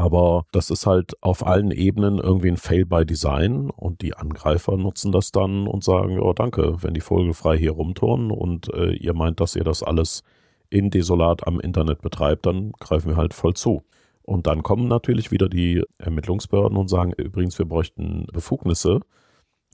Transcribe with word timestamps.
Aber 0.00 0.46
das 0.50 0.70
ist 0.70 0.86
halt 0.86 1.12
auf 1.22 1.46
allen 1.46 1.72
Ebenen 1.72 2.16
irgendwie 2.16 2.48
ein 2.48 2.56
Fail 2.56 2.86
by 2.86 3.04
Design 3.04 3.68
und 3.68 4.00
die 4.00 4.16
Angreifer 4.16 4.78
nutzen 4.78 5.12
das 5.12 5.30
dann 5.30 5.66
und 5.66 5.84
sagen, 5.84 6.18
oh 6.18 6.32
danke, 6.32 6.82
wenn 6.82 6.94
die 6.94 7.02
vogelfrei 7.02 7.58
hier 7.58 7.72
rumturnen 7.72 8.30
und 8.30 8.72
äh, 8.72 8.92
ihr 8.92 9.12
meint, 9.12 9.40
dass 9.40 9.56
ihr 9.56 9.62
das 9.62 9.82
alles 9.82 10.22
in 10.70 10.88
Desolat 10.88 11.46
am 11.46 11.60
Internet 11.60 12.00
betreibt, 12.00 12.46
dann 12.46 12.72
greifen 12.80 13.10
wir 13.10 13.18
halt 13.18 13.34
voll 13.34 13.52
zu. 13.52 13.82
Und 14.22 14.46
dann 14.46 14.62
kommen 14.62 14.88
natürlich 14.88 15.32
wieder 15.32 15.50
die 15.50 15.84
Ermittlungsbehörden 15.98 16.78
und 16.78 16.88
sagen, 16.88 17.12
übrigens, 17.12 17.58
wir 17.58 17.66
bräuchten 17.66 18.26
Befugnisse. 18.32 19.00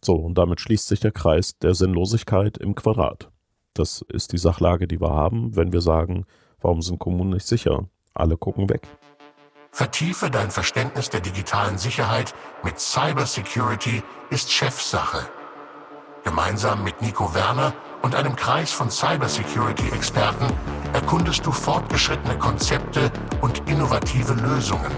So, 0.04 0.16
und 0.16 0.36
damit 0.36 0.60
schließt 0.60 0.88
sich 0.88 0.98
der 0.98 1.12
Kreis 1.12 1.56
der 1.60 1.74
Sinnlosigkeit 1.74 2.58
im 2.58 2.74
Quadrat. 2.74 3.30
Das 3.74 4.04
ist 4.08 4.32
die 4.32 4.38
Sachlage, 4.38 4.88
die 4.88 5.00
wir 5.00 5.10
haben, 5.10 5.54
wenn 5.54 5.72
wir 5.72 5.82
sagen, 5.82 6.24
warum 6.60 6.82
sind 6.82 6.98
Kommunen 6.98 7.30
nicht 7.30 7.46
sicher? 7.46 7.88
Alle 8.12 8.36
gucken 8.36 8.68
weg. 8.68 8.88
Vertiefe 9.76 10.30
dein 10.30 10.50
Verständnis 10.50 11.10
der 11.10 11.20
digitalen 11.20 11.76
Sicherheit 11.76 12.34
mit 12.62 12.80
Cybersecurity 12.80 14.02
ist 14.30 14.50
Chefsache. 14.50 15.28
Gemeinsam 16.24 16.82
mit 16.82 17.02
Nico 17.02 17.34
Werner 17.34 17.74
und 18.00 18.14
einem 18.14 18.34
Kreis 18.36 18.72
von 18.72 18.90
Cybersecurity-Experten 18.90 20.46
erkundest 20.94 21.44
du 21.44 21.52
fortgeschrittene 21.52 22.38
Konzepte 22.38 23.12
und 23.42 23.68
innovative 23.68 24.32
Lösungen. 24.32 24.92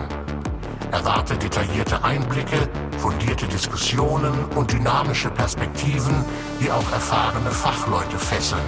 Erwarte 0.93 1.37
detaillierte 1.37 2.05
Einblicke, 2.05 2.69
fundierte 2.99 3.49
Diskussionen 3.49 4.45
und 4.55 4.71
dynamische 4.71 5.31
Perspektiven, 5.31 6.25
die 6.61 6.71
auch 6.71 6.93
erfahrene 6.93 7.51
Fachleute 7.51 8.17
fesseln. 8.17 8.63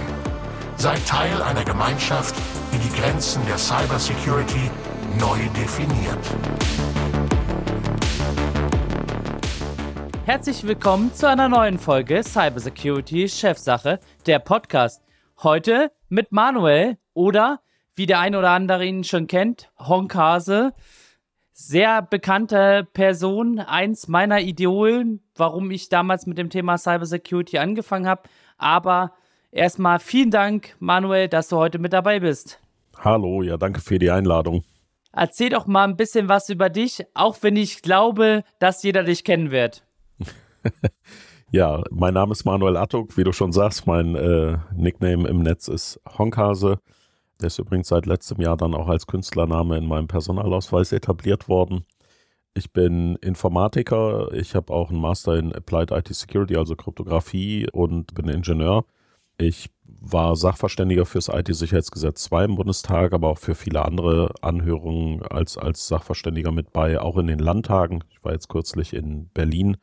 Sei 0.75 0.99
Teil 1.05 1.41
einer 1.41 1.63
Gemeinschaft, 1.63 2.35
die 2.73 2.79
die 2.79 2.99
Grenzen 2.99 3.45
der 3.45 3.57
Cybersecurity 3.57 4.69
neu 5.19 5.39
definiert. 5.57 6.19
Herzlich 10.25 10.65
willkommen 10.65 11.13
zu 11.13 11.27
einer 11.27 11.49
neuen 11.49 11.77
Folge 11.77 12.23
Cybersecurity 12.23 13.27
Chefsache, 13.27 13.99
der 14.25 14.39
Podcast. 14.39 15.03
Heute 15.43 15.91
mit 16.07 16.31
Manuel 16.31 16.97
oder, 17.13 17.59
wie 17.95 18.05
der 18.05 18.19
ein 18.19 18.35
oder 18.35 18.51
andere 18.51 18.85
ihn 18.85 19.03
schon 19.03 19.27
kennt, 19.27 19.71
Honkase. 19.79 20.73
Sehr 21.51 22.01
bekannte 22.01 22.87
Person, 22.93 23.59
eins 23.59 24.07
meiner 24.07 24.39
Idolen, 24.39 25.21
warum 25.35 25.71
ich 25.71 25.89
damals 25.89 26.25
mit 26.25 26.37
dem 26.37 26.49
Thema 26.49 26.77
Cybersecurity 26.77 27.57
angefangen 27.57 28.07
habe. 28.07 28.23
Aber 28.57 29.13
erstmal 29.51 29.99
vielen 29.99 30.31
Dank, 30.31 30.75
Manuel, 30.79 31.27
dass 31.27 31.49
du 31.49 31.57
heute 31.57 31.79
mit 31.79 31.91
dabei 31.91 32.19
bist. 32.19 32.59
Hallo, 32.97 33.41
ja, 33.41 33.57
danke 33.57 33.81
für 33.81 33.99
die 33.99 34.11
Einladung. 34.11 34.63
Erzähl 35.13 35.49
doch 35.49 35.67
mal 35.67 35.83
ein 35.83 35.97
bisschen 35.97 36.29
was 36.29 36.49
über 36.49 36.69
dich, 36.69 37.03
auch 37.13 37.37
wenn 37.41 37.55
ich 37.55 37.81
glaube, 37.81 38.43
dass 38.59 38.83
jeder 38.83 39.03
dich 39.03 39.23
kennen 39.23 39.51
wird. 39.51 39.83
ja, 41.51 41.83
mein 41.91 42.13
Name 42.13 42.31
ist 42.31 42.45
Manuel 42.45 42.77
Attuk, 42.77 43.17
wie 43.17 43.23
du 43.23 43.33
schon 43.33 43.51
sagst, 43.51 43.87
mein 43.87 44.15
äh, 44.15 44.57
Nickname 44.73 45.27
im 45.27 45.41
Netz 45.41 45.67
ist 45.67 45.99
Honkase. 46.17 46.79
Der 47.41 47.47
ist 47.47 47.59
übrigens 47.59 47.89
seit 47.89 48.05
letztem 48.05 48.39
Jahr 48.39 48.55
dann 48.55 48.73
auch 48.73 48.87
als 48.87 49.07
Künstlername 49.07 49.77
in 49.77 49.87
meinem 49.87 50.07
Personalausweis 50.07 50.91
etabliert 50.91 51.49
worden. 51.49 51.85
Ich 52.53 52.71
bin 52.71 53.15
Informatiker, 53.17 54.31
ich 54.33 54.55
habe 54.55 54.73
auch 54.73 54.91
einen 54.91 54.99
Master 54.99 55.37
in 55.37 55.53
Applied 55.53 55.91
IT 55.91 56.13
Security, 56.13 56.55
also 56.55 56.75
Kryptographie 56.75 57.67
und 57.71 58.13
bin 58.13 58.27
Ingenieur. 58.27 58.85
Ich 59.41 59.71
war 59.85 60.35
Sachverständiger 60.35 61.03
fürs 61.07 61.27
IT-Sicherheitsgesetz 61.27 62.25
2 62.25 62.45
im 62.45 62.55
Bundestag, 62.57 63.11
aber 63.11 63.29
auch 63.29 63.39
für 63.39 63.55
viele 63.55 63.83
andere 63.83 64.35
Anhörungen 64.41 65.23
als, 65.23 65.57
als 65.57 65.87
Sachverständiger 65.87 66.51
mit 66.51 66.71
bei, 66.71 66.99
auch 66.99 67.17
in 67.17 67.25
den 67.25 67.39
Landtagen. 67.39 68.03
Ich 68.11 68.23
war 68.23 68.33
jetzt 68.33 68.49
kürzlich 68.49 68.93
in 68.93 69.29
Berlin, 69.29 69.77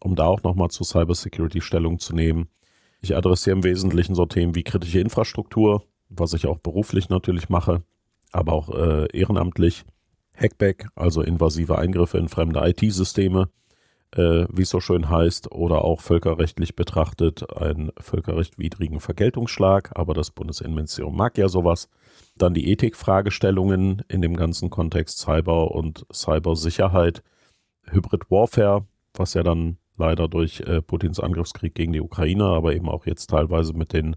um 0.00 0.16
da 0.16 0.26
auch 0.26 0.42
nochmal 0.42 0.68
zu 0.68 0.84
Cybersecurity 0.84 1.62
Stellung 1.62 1.98
zu 1.98 2.14
nehmen. 2.14 2.48
Ich 3.00 3.16
adressiere 3.16 3.56
im 3.56 3.64
Wesentlichen 3.64 4.14
so 4.14 4.26
Themen 4.26 4.54
wie 4.54 4.64
kritische 4.64 5.00
Infrastruktur, 5.00 5.82
was 6.10 6.34
ich 6.34 6.46
auch 6.46 6.58
beruflich 6.58 7.08
natürlich 7.08 7.48
mache, 7.48 7.82
aber 8.32 8.52
auch 8.52 8.68
äh, 8.68 9.06
ehrenamtlich. 9.16 9.84
Hackback, 10.34 10.88
also 10.94 11.22
invasive 11.22 11.78
Eingriffe 11.78 12.18
in 12.18 12.28
fremde 12.28 12.60
IT-Systeme 12.68 13.48
äh, 14.16 14.46
wie 14.50 14.62
es 14.62 14.70
so 14.70 14.80
schön 14.80 15.08
heißt, 15.08 15.52
oder 15.52 15.84
auch 15.84 16.00
völkerrechtlich 16.00 16.74
betrachtet 16.76 17.56
einen 17.56 17.92
völkerrechtwidrigen 17.98 19.00
Vergeltungsschlag, 19.00 19.92
aber 19.94 20.14
das 20.14 20.30
Bundesinnenministerium 20.30 21.16
mag 21.16 21.38
ja 21.38 21.48
sowas. 21.48 21.88
Dann 22.36 22.54
die 22.54 22.70
Ethikfragestellungen 22.72 24.02
in 24.08 24.22
dem 24.22 24.36
ganzen 24.36 24.70
Kontext 24.70 25.18
Cyber 25.18 25.72
und 25.72 26.06
Cybersicherheit, 26.12 27.22
Hybrid 27.90 28.30
Warfare, 28.30 28.86
was 29.14 29.34
ja 29.34 29.42
dann 29.42 29.78
leider 29.96 30.28
durch 30.28 30.60
äh, 30.60 30.80
Putins 30.82 31.20
Angriffskrieg 31.20 31.74
gegen 31.74 31.92
die 31.92 32.00
Ukraine, 32.00 32.44
aber 32.44 32.74
eben 32.74 32.88
auch 32.88 33.06
jetzt 33.06 33.28
teilweise 33.30 33.74
mit 33.74 33.92
den 33.92 34.16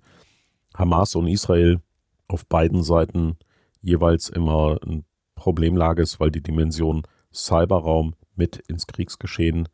Hamas 0.75 1.15
und 1.15 1.27
Israel 1.27 1.81
auf 2.27 2.45
beiden 2.47 2.83
Seiten 2.83 3.37
jeweils 3.81 4.29
immer 4.29 4.79
ein 4.83 5.03
Problemlage 5.35 6.01
ist, 6.01 6.19
weil 6.19 6.31
die 6.31 6.41
Dimension 6.41 7.03
Cyberraum 7.33 8.15
mit 8.35 8.57
ins 8.67 8.87
Kriegsgeschehen 8.87 9.67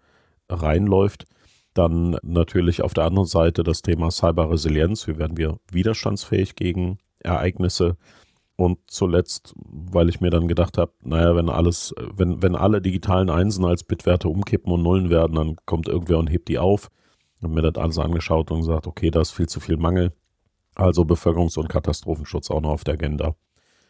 reinläuft. 0.50 1.26
Dann 1.74 2.18
natürlich 2.24 2.82
auf 2.82 2.94
der 2.94 3.06
anderen 3.06 3.28
Seite 3.28 3.64
das 3.64 3.82
Thema 3.82 4.12
Cyberresilienz. 4.12 5.08
Wie 5.08 5.18
werden 5.18 5.38
wir 5.38 5.60
widerstandsfähig 5.72 6.56
gegen 6.56 6.98
Ereignisse? 7.20 7.98
Und 8.56 8.80
zuletzt, 8.88 9.54
weil 9.56 10.10
ich 10.10 10.20
mir 10.20 10.32
dann 10.32 10.50
gedacht 10.50 10.78
habe, 10.78 10.92
naja, 11.02 11.34
wenn 11.34 11.48
alles, 11.48 11.96
wenn, 12.14 12.42
wenn 12.42 12.56
alle 12.56 12.82
digitalen 12.82 13.30
Einsen 13.30 13.64
als 13.64 13.86
Bitwerte 13.86 14.28
umkippen 14.28 14.74
und 14.74 14.84
Nullen 14.84 15.10
werden, 15.10 15.36
dann 15.36 15.56
kommt 15.66 15.88
irgendwer 15.88 16.18
und 16.18 16.28
hebt 16.28 16.50
die 16.50 16.60
auf. 16.60 16.90
Habe 17.42 17.54
mir 17.54 17.62
das 17.62 17.82
alles 17.82 17.98
angeschaut 17.98 18.52
und 18.52 18.60
gesagt, 18.60 18.86
okay, 18.86 19.12
da 19.12 19.22
ist 19.22 19.32
viel 19.32 19.48
zu 19.48 19.62
viel 19.62 19.78
Mangel. 19.78 20.12
Also 20.76 21.04
Bevölkerungs- 21.04 21.58
und 21.58 21.70
Katastrophenschutz 21.70 22.52
auch 22.52 22.60
noch 22.60 22.72
auf 22.72 22.84
der 22.84 22.96
Agenda. 22.96 23.36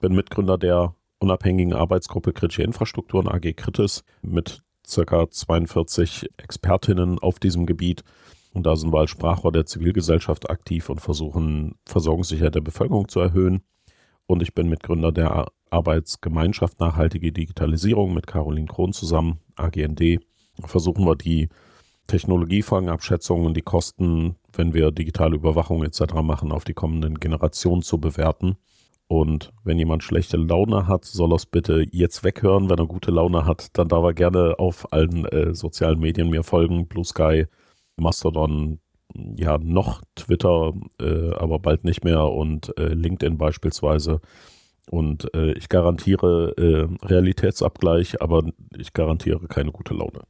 Bin 0.01 0.13
Mitgründer 0.13 0.59
der 0.59 0.93
unabhängigen 1.19 1.73
Arbeitsgruppe 1.73 2.33
Kritische 2.33 2.63
Infrastrukturen 2.63 3.27
AG 3.27 3.53
Kritis 3.55 4.03
mit 4.21 4.61
circa 4.89 5.29
42 5.29 6.29
Expertinnen 6.37 7.19
auf 7.19 7.39
diesem 7.39 7.65
Gebiet. 7.65 8.03
Und 8.53 8.65
da 8.65 8.75
sind 8.75 8.91
wir 8.91 8.99
als 8.99 9.11
Sprachrohr 9.11 9.51
der 9.51 9.65
Zivilgesellschaft 9.65 10.49
aktiv 10.49 10.89
und 10.89 10.99
versuchen, 10.99 11.75
Versorgungssicherheit 11.85 12.55
der 12.55 12.61
Bevölkerung 12.61 13.07
zu 13.07 13.19
erhöhen. 13.19 13.61
Und 14.25 14.41
ich 14.41 14.53
bin 14.53 14.69
Mitgründer 14.69 15.11
der 15.11 15.47
Arbeitsgemeinschaft 15.69 16.79
Nachhaltige 16.79 17.31
Digitalisierung 17.31 18.13
mit 18.13 18.27
Caroline 18.27 18.67
Krohn 18.67 18.93
zusammen, 18.93 19.39
AGND. 19.55 20.19
Versuchen 20.65 21.05
wir 21.05 21.15
die 21.15 21.49
Technologiefolgenabschätzungen 22.07 23.45
und 23.45 23.55
die 23.55 23.61
Kosten, 23.61 24.35
wenn 24.51 24.73
wir 24.73 24.91
digitale 24.91 25.35
Überwachung 25.35 25.83
etc. 25.83 26.15
machen, 26.23 26.51
auf 26.51 26.63
die 26.63 26.73
kommenden 26.73 27.19
Generationen 27.19 27.83
zu 27.83 27.99
bewerten 27.99 28.57
und 29.09 29.51
wenn 29.63 29.79
jemand 29.79 30.03
schlechte 30.03 30.37
Laune 30.37 30.85
hat, 30.87 31.03
soll 31.03 31.31
er 31.33 31.37
es 31.37 31.47
bitte 31.47 31.83
jetzt 31.91 32.23
weghören. 32.23 32.69
Wenn 32.69 32.77
er 32.77 32.85
gute 32.85 33.09
Laune 33.09 33.43
hat, 33.43 33.75
dann 33.75 33.87
darf 33.87 34.03
er 34.03 34.13
gerne 34.13 34.59
auf 34.59 34.93
allen 34.93 35.25
äh, 35.25 35.55
sozialen 35.55 35.99
Medien 35.99 36.29
mir 36.29 36.43
folgen. 36.43 36.87
Blue 36.87 37.03
Sky, 37.03 37.47
Mastodon, 37.95 38.79
ja, 39.35 39.57
noch 39.57 40.03
Twitter, 40.13 40.73
äh, 41.01 41.31
aber 41.33 41.57
bald 41.57 41.85
nicht 41.85 42.03
mehr 42.03 42.23
und 42.23 42.77
äh, 42.77 42.89
LinkedIn 42.89 43.39
beispielsweise. 43.39 44.21
Und 44.91 45.33
äh, 45.33 45.53
ich 45.53 45.69
garantiere 45.69 46.53
äh, 46.57 47.05
Realitätsabgleich, 47.07 48.21
aber 48.21 48.43
ich 48.77 48.93
garantiere 48.93 49.47
keine 49.47 49.71
gute 49.71 49.95
Laune. 49.95 50.21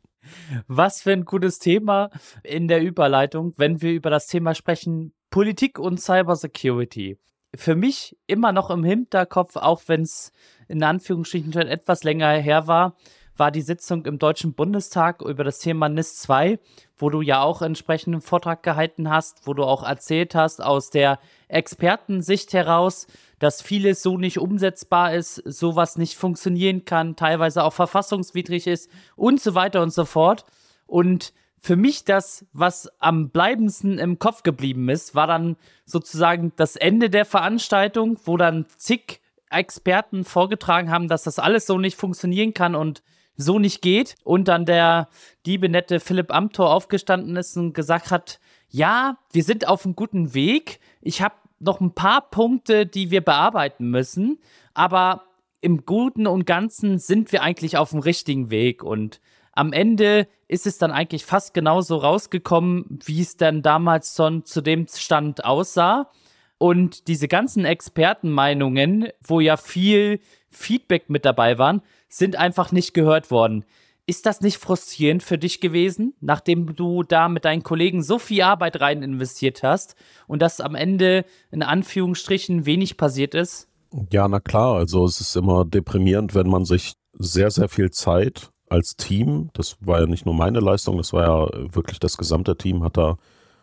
Was 0.68 1.01
für 1.01 1.12
ein 1.12 1.25
gutes 1.25 1.59
Thema 1.59 2.12
in 2.44 2.69
der 2.69 2.81
Überleitung, 2.81 3.53
wenn 3.57 3.81
wir 3.81 3.91
über 3.91 4.09
das 4.09 4.28
Thema 4.28 4.56
sprechen, 4.56 5.12
Politik 5.31 5.79
und 5.79 6.00
Cybersecurity 6.00 7.18
für 7.55 7.75
mich 7.75 8.17
immer 8.27 8.51
noch 8.51 8.69
im 8.69 8.83
Hinterkopf, 8.83 9.55
auch 9.55 9.81
wenn 9.87 10.01
es 10.01 10.31
in 10.67 10.83
Anführungsstrichen 10.83 11.51
schon 11.53 11.67
etwas 11.67 12.03
länger 12.03 12.31
her 12.31 12.67
war, 12.67 12.95
war 13.39 13.51
die 13.51 13.61
Sitzung 13.61 14.06
im 14.06 14.19
Deutschen 14.19 14.53
Bundestag 14.53 15.21
über 15.21 15.44
das 15.44 15.59
Thema 15.59 15.88
NIS 15.88 16.18
2, 16.18 16.59
wo 16.97 17.09
du 17.09 17.21
ja 17.21 17.41
auch 17.41 17.62
entsprechenden 17.62 18.21
Vortrag 18.21 18.62
gehalten 18.63 19.09
hast, 19.09 19.47
wo 19.47 19.53
du 19.53 19.63
auch 19.63 19.83
erzählt 19.83 20.35
hast 20.35 20.62
aus 20.62 20.89
der 20.89 21.19
Expertensicht 21.47 22.53
heraus, 22.53 23.07
dass 23.39 23.62
vieles 23.62 24.03
so 24.03 24.18
nicht 24.18 24.38
umsetzbar 24.38 25.15
ist, 25.15 25.35
sowas 25.45 25.97
nicht 25.97 26.18
funktionieren 26.18 26.83
kann, 26.83 27.15
teilweise 27.15 27.63
auch 27.63 27.74
verfassungswidrig 27.74 28.68
ist 28.68 28.89
und 29.15 29.39
so 29.41 29.56
weiter 29.56 29.81
und 29.81 29.94
so 29.94 30.03
fort. 30.03 30.44
Und 30.85 31.33
für 31.61 31.75
mich 31.75 32.06
das, 32.06 32.45
was 32.53 32.89
am 33.00 33.29
bleibendsten 33.29 33.97
im 33.97 34.19
Kopf 34.19 34.44
geblieben 34.44 34.89
ist, 34.89 35.15
war 35.15 35.27
dann 35.27 35.57
sozusagen 35.85 36.53
das 36.56 36.75
Ende 36.75 37.09
der 37.09 37.25
Veranstaltung, 37.25 38.17
wo 38.23 38.38
dann 38.38 38.65
zig 38.77 39.21
Experten 39.50 40.23
vorgetragen 40.23 40.91
haben, 40.91 41.07
dass 41.07 41.23
das 41.23 41.39
alles 41.39 41.65
so 41.65 41.77
nicht 41.77 41.97
funktionieren 41.97 42.53
kann 42.53 42.75
und 42.75 43.01
so 43.35 43.57
nicht 43.57 43.81
geht. 43.81 44.15
Und 44.23 44.47
dann 44.47 44.65
der 44.65 45.09
liebe 45.45 45.69
nette 45.69 46.00
Philipp 46.00 46.33
Amthor 46.33 46.73
aufgestanden 46.73 47.35
ist 47.35 47.57
und 47.57 47.73
gesagt 47.73 48.12
hat, 48.12 48.39
ja, 48.69 49.17
wir 49.31 49.44
sind 49.44 49.67
auf 49.67 49.85
einem 49.85 49.95
guten 49.95 50.33
Weg. 50.33 50.79
Ich 51.01 51.21
habe 51.21 51.35
noch 51.59 51.81
ein 51.81 51.94
paar 51.94 52.29
Punkte, 52.29 52.85
die 52.85 53.12
wir 53.12 53.21
bearbeiten 53.21 53.89
müssen. 53.89 54.39
Aber 54.73 55.23
im 55.62 55.85
Guten 55.85 56.27
und 56.27 56.45
Ganzen 56.45 57.00
sind 57.00 57.31
wir 57.31 57.41
eigentlich 57.41 57.77
auf 57.77 57.89
dem 57.89 58.00
richtigen 58.00 58.50
Weg 58.50 58.83
und 58.83 59.19
am 59.59 59.73
Ende 59.73 60.25
ist 60.47 60.65
es 60.65 60.77
dann 60.77 60.91
eigentlich 60.91 61.25
fast 61.25 61.53
genauso 61.53 61.97
rausgekommen, 61.97 62.85
wie 63.03 63.19
es 63.19 63.35
dann 63.35 63.61
damals 63.61 64.15
schon 64.15 64.45
zu 64.45 64.61
dem 64.61 64.88
Stand 64.88 65.44
aussah. 65.44 66.09
Und 66.57 67.09
diese 67.09 67.27
ganzen 67.27 67.65
Expertenmeinungen, 67.65 69.09
wo 69.21 69.41
ja 69.41 69.57
viel 69.57 70.21
Feedback 70.50 71.09
mit 71.09 71.25
dabei 71.25 71.57
waren, 71.57 71.81
sind 72.07 72.38
einfach 72.38 72.71
nicht 72.71 72.94
gehört 72.94 73.31
worden. 73.31 73.65
Ist 74.06 74.25
das 74.25 74.39
nicht 74.39 74.57
frustrierend 74.59 75.23
für 75.23 75.38
dich 75.38 75.59
gewesen, 75.59 76.13
nachdem 76.21 76.73
du 76.73 77.03
da 77.03 77.27
mit 77.27 77.44
deinen 77.44 77.62
Kollegen 77.62 78.01
so 78.01 78.17
viel 78.17 78.44
Arbeit 78.44 78.79
rein 78.79 79.03
investiert 79.03 79.62
hast 79.62 79.95
und 80.25 80.41
dass 80.41 80.62
am 80.62 80.73
Ende 80.73 81.25
in 81.51 81.63
Anführungsstrichen 81.63 82.65
wenig 82.65 82.95
passiert 82.95 83.35
ist? 83.35 83.67
Ja, 84.09 84.25
na 84.29 84.39
klar. 84.39 84.75
Also 84.75 85.03
es 85.03 85.19
ist 85.19 85.35
immer 85.35 85.65
deprimierend, 85.65 86.33
wenn 86.33 86.47
man 86.47 86.63
sich 86.63 86.94
sehr, 87.17 87.51
sehr 87.51 87.67
viel 87.67 87.91
Zeit 87.91 88.51
als 88.69 88.95
Team, 88.95 89.50
das 89.54 89.77
war 89.81 90.01
ja 90.01 90.06
nicht 90.06 90.25
nur 90.25 90.36
meine 90.36 90.60
Leistung, 90.60 90.98
das 90.98 91.13
war 91.13 91.24
ja 91.24 91.74
wirklich 91.74 92.00
das 92.00 92.18
gesamte 92.18 92.57
Team, 92.57 92.83
hat 92.83 92.98
da 92.98 93.18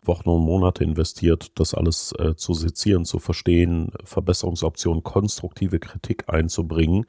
Wochen 0.05 0.29
und 0.29 0.43
Monate 0.43 0.85
investiert, 0.85 1.51
das 1.59 1.75
alles 1.75 2.13
äh, 2.19 2.37
zu 2.37 2.55
sezieren, 2.55 3.05
zu 3.05 3.19
verstehen, 3.19 3.91
Verbesserungsoptionen, 4.05 5.03
konstruktive 5.03 5.79
Kritik 5.79 6.25
einzubringen 6.29 7.07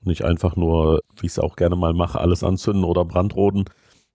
und 0.00 0.06
nicht 0.06 0.24
einfach 0.24 0.56
nur, 0.56 1.00
wie 1.16 1.26
ich 1.26 1.32
es 1.32 1.38
auch 1.38 1.56
gerne 1.56 1.76
mal 1.76 1.94
mache, 1.94 2.20
alles 2.20 2.42
anzünden 2.44 2.84
oder 2.84 3.04
brandroden. 3.04 3.64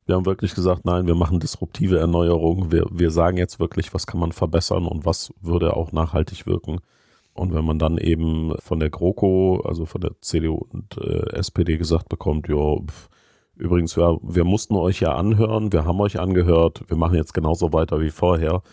Wir 0.05 0.15
haben 0.15 0.25
wirklich 0.25 0.55
gesagt, 0.55 0.85
nein, 0.85 1.05
wir 1.05 1.15
machen 1.15 1.39
disruptive 1.39 1.99
Erneuerungen. 1.99 2.71
Wir, 2.71 2.87
wir 2.91 3.11
sagen 3.11 3.37
jetzt 3.37 3.59
wirklich, 3.59 3.93
was 3.93 4.07
kann 4.07 4.19
man 4.19 4.31
verbessern 4.31 4.87
und 4.87 5.05
was 5.05 5.31
würde 5.41 5.75
auch 5.75 5.91
nachhaltig 5.91 6.47
wirken. 6.47 6.79
Und 7.33 7.53
wenn 7.53 7.63
man 7.63 7.79
dann 7.79 7.97
eben 7.97 8.53
von 8.59 8.79
der 8.79 8.89
GroKo, 8.89 9.61
also 9.63 9.85
von 9.85 10.01
der 10.01 10.11
CDU 10.21 10.65
und 10.71 10.97
äh, 10.97 11.37
SPD 11.37 11.77
gesagt 11.77 12.09
bekommt, 12.09 12.49
ja, 12.49 12.77
übrigens, 13.59 13.95
wir, 13.97 14.19
wir 14.23 14.45
mussten 14.45 14.75
euch 14.75 15.01
ja 15.01 15.15
anhören, 15.15 15.71
wir 15.71 15.85
haben 15.85 15.99
euch 16.01 16.19
angehört, 16.19 16.83
wir 16.87 16.97
machen 16.97 17.15
jetzt 17.15 17.33
genauso 17.33 17.73
weiter 17.73 17.99
wie 17.99 18.09
vorher. 18.09 18.63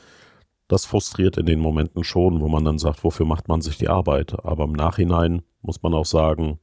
Das 0.69 0.87
frustriert 0.87 1.37
in 1.37 1.47
den 1.47 1.61
Momenten 1.61 2.05
schon, 2.05 2.41
wo 2.41 2.49
man 2.49 2.65
dann 2.65 2.79
sagt, 2.79 3.05
wofür 3.05 3.27
macht 3.27 3.49
man 3.49 3.61
sich 3.61 3.79
die 3.79 3.89
Arbeit? 3.89 4.45
Aber 4.45 4.65
im 4.65 4.73
Nachhinein 4.73 5.43
muss 5.63 5.83
man 5.83 5.95
auch 5.95 6.07
sagen, 6.07 6.59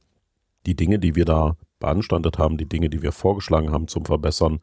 die 0.66 0.74
Dinge, 0.74 0.98
die 0.98 1.14
wir 1.14 1.24
da 1.24 1.56
beanstandet 1.78 2.38
haben, 2.38 2.56
die 2.56 2.68
Dinge, 2.68 2.88
die 2.90 3.02
wir 3.02 3.12
vorgeschlagen 3.12 3.72
haben 3.72 3.88
zum 3.88 4.04
Verbessern, 4.04 4.60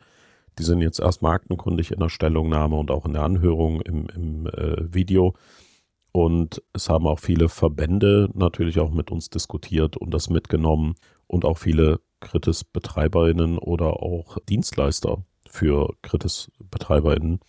die 0.60 0.64
sind 0.64 0.82
jetzt 0.82 1.00
erstmal 1.00 1.34
aktenkundig 1.36 1.92
in 1.92 2.00
der 2.00 2.10
Stellungnahme 2.10 2.76
und 2.76 2.92
auch 2.92 3.06
in 3.06 3.14
der 3.14 3.24
Anhörung 3.24 3.82
im, 3.82 4.08
im 4.14 4.48
äh, 4.48 4.94
Video. 4.94 5.34
Und 6.12 6.62
es 6.74 6.90
haben 6.90 7.08
auch 7.08 7.20
viele 7.20 7.48
Verbände 7.48 8.30
natürlich 8.34 8.80
auch 8.80 8.92
mit 8.92 9.12
uns 9.12 9.30
diskutiert 9.30 9.98
und 9.98 10.14
das 10.14 10.30
mitgenommen 10.30 10.96
und 11.28 11.46
auch 11.46 11.58
viele 11.58 12.02
Kritis-BetreiberInnen 12.22 13.58
oder 13.58 14.02
auch 14.02 14.38
Dienstleister 14.48 15.24
für 15.50 15.94
Kritis-BetreiberInnen, 16.02 17.40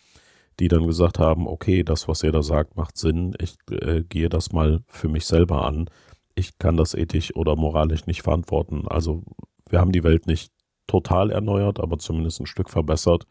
die 0.59 0.69
dann 0.69 0.87
gesagt 0.87 1.19
haben, 1.19 1.47
okay, 1.47 1.85
das, 1.85 2.09
was 2.09 2.23
ihr 2.23 2.33
da 2.33 2.43
sagt, 2.43 2.77
macht 2.77 2.99
Sinn, 2.99 3.35
ich 3.41 3.55
äh, 3.71 4.03
gehe 4.03 4.29
das 4.29 4.53
mal 4.53 4.81
für 4.89 5.09
mich 5.09 5.27
selber 5.27 5.65
an. 5.65 5.89
Ich 6.35 6.59
kann 6.59 6.77
das 6.77 6.95
ethisch 6.95 7.35
oder 7.37 7.57
moralisch 7.57 8.07
nicht 8.07 8.23
verantworten. 8.23 8.89
Also 8.89 9.23
wir 9.69 9.79
haben 9.79 9.93
die 9.93 10.05
Welt 10.05 10.27
nicht 10.27 10.53
total 10.87 11.31
erneuert, 11.31 11.79
aber 11.79 11.99
zumindest 11.99 12.41
ein 12.41 12.47
Stück 12.47 12.71
verbessert. 12.71 13.27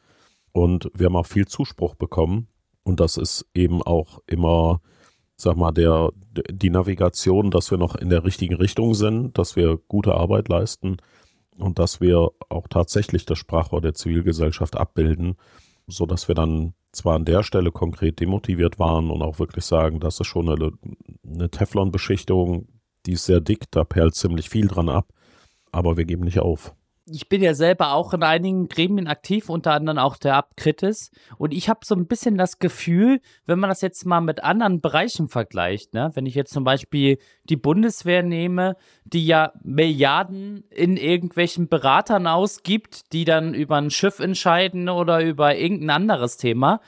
Und 0.53 0.89
wir 0.93 1.07
haben 1.07 1.15
auch 1.15 1.25
viel 1.25 1.47
Zuspruch 1.47 1.95
bekommen. 1.95 2.47
Und 2.83 2.99
das 2.99 3.17
ist 3.17 3.45
eben 3.53 3.81
auch 3.83 4.19
immer 4.27 4.81
sag 5.41 5.57
mal, 5.57 5.71
der, 5.71 6.11
die 6.51 6.69
Navigation, 6.69 7.51
dass 7.51 7.71
wir 7.71 7.77
noch 7.77 7.95
in 7.95 8.09
der 8.09 8.23
richtigen 8.23 8.55
Richtung 8.55 8.93
sind, 8.93 9.37
dass 9.37 9.55
wir 9.55 9.77
gute 9.87 10.13
Arbeit 10.13 10.47
leisten 10.47 10.97
und 11.57 11.79
dass 11.79 12.01
wir 12.01 12.29
auch 12.49 12.67
tatsächlich 12.67 13.25
das 13.25 13.37
Sprachrohr 13.37 13.81
der 13.81 13.93
Zivilgesellschaft 13.93 14.77
abbilden, 14.77 15.35
so 15.87 16.05
dass 16.05 16.27
wir 16.27 16.35
dann 16.35 16.73
zwar 16.91 17.15
an 17.15 17.25
der 17.25 17.43
Stelle 17.43 17.71
konkret 17.71 18.19
demotiviert 18.19 18.79
waren 18.79 19.09
und 19.11 19.21
auch 19.21 19.39
wirklich 19.39 19.65
sagen, 19.65 19.99
das 19.99 20.19
ist 20.19 20.27
schon 20.27 20.49
eine, 20.49 20.71
eine 21.25 21.49
Teflon-Beschichtung, 21.49 22.67
die 23.05 23.13
ist 23.13 23.25
sehr 23.25 23.41
dick, 23.41 23.71
da 23.71 23.83
perlt 23.83 24.15
ziemlich 24.15 24.49
viel 24.49 24.67
dran 24.67 24.89
ab, 24.89 25.13
aber 25.71 25.97
wir 25.97 26.05
geben 26.05 26.23
nicht 26.23 26.39
auf 26.39 26.75
ich 27.11 27.29
bin 27.29 27.41
ja 27.41 27.53
selber 27.53 27.93
auch 27.93 28.13
in 28.13 28.23
einigen 28.23 28.67
Gremien 28.67 29.07
aktiv, 29.07 29.49
unter 29.49 29.73
anderem 29.73 29.99
auch 29.99 30.17
der 30.17 30.35
Abkritis. 30.35 31.11
Und 31.37 31.53
ich 31.53 31.69
habe 31.69 31.81
so 31.83 31.95
ein 31.95 32.07
bisschen 32.07 32.37
das 32.37 32.59
Gefühl, 32.59 33.19
wenn 33.45 33.59
man 33.59 33.69
das 33.69 33.81
jetzt 33.81 34.05
mal 34.05 34.21
mit 34.21 34.43
anderen 34.43 34.81
Bereichen 34.81 35.27
vergleicht, 35.27 35.93
ne? 35.93 36.11
wenn 36.13 36.25
ich 36.25 36.35
jetzt 36.35 36.53
zum 36.53 36.63
Beispiel 36.63 37.17
die 37.43 37.57
Bundeswehr 37.57 38.23
nehme, 38.23 38.75
die 39.03 39.25
ja 39.25 39.51
Milliarden 39.63 40.63
in 40.69 40.97
irgendwelchen 40.97 41.67
Beratern 41.67 42.27
ausgibt, 42.27 43.13
die 43.13 43.25
dann 43.25 43.53
über 43.53 43.77
ein 43.77 43.91
Schiff 43.91 44.19
entscheiden 44.19 44.89
oder 44.89 45.23
über 45.23 45.55
irgendein 45.55 45.89
anderes 45.89 46.37
Thema. 46.37 46.81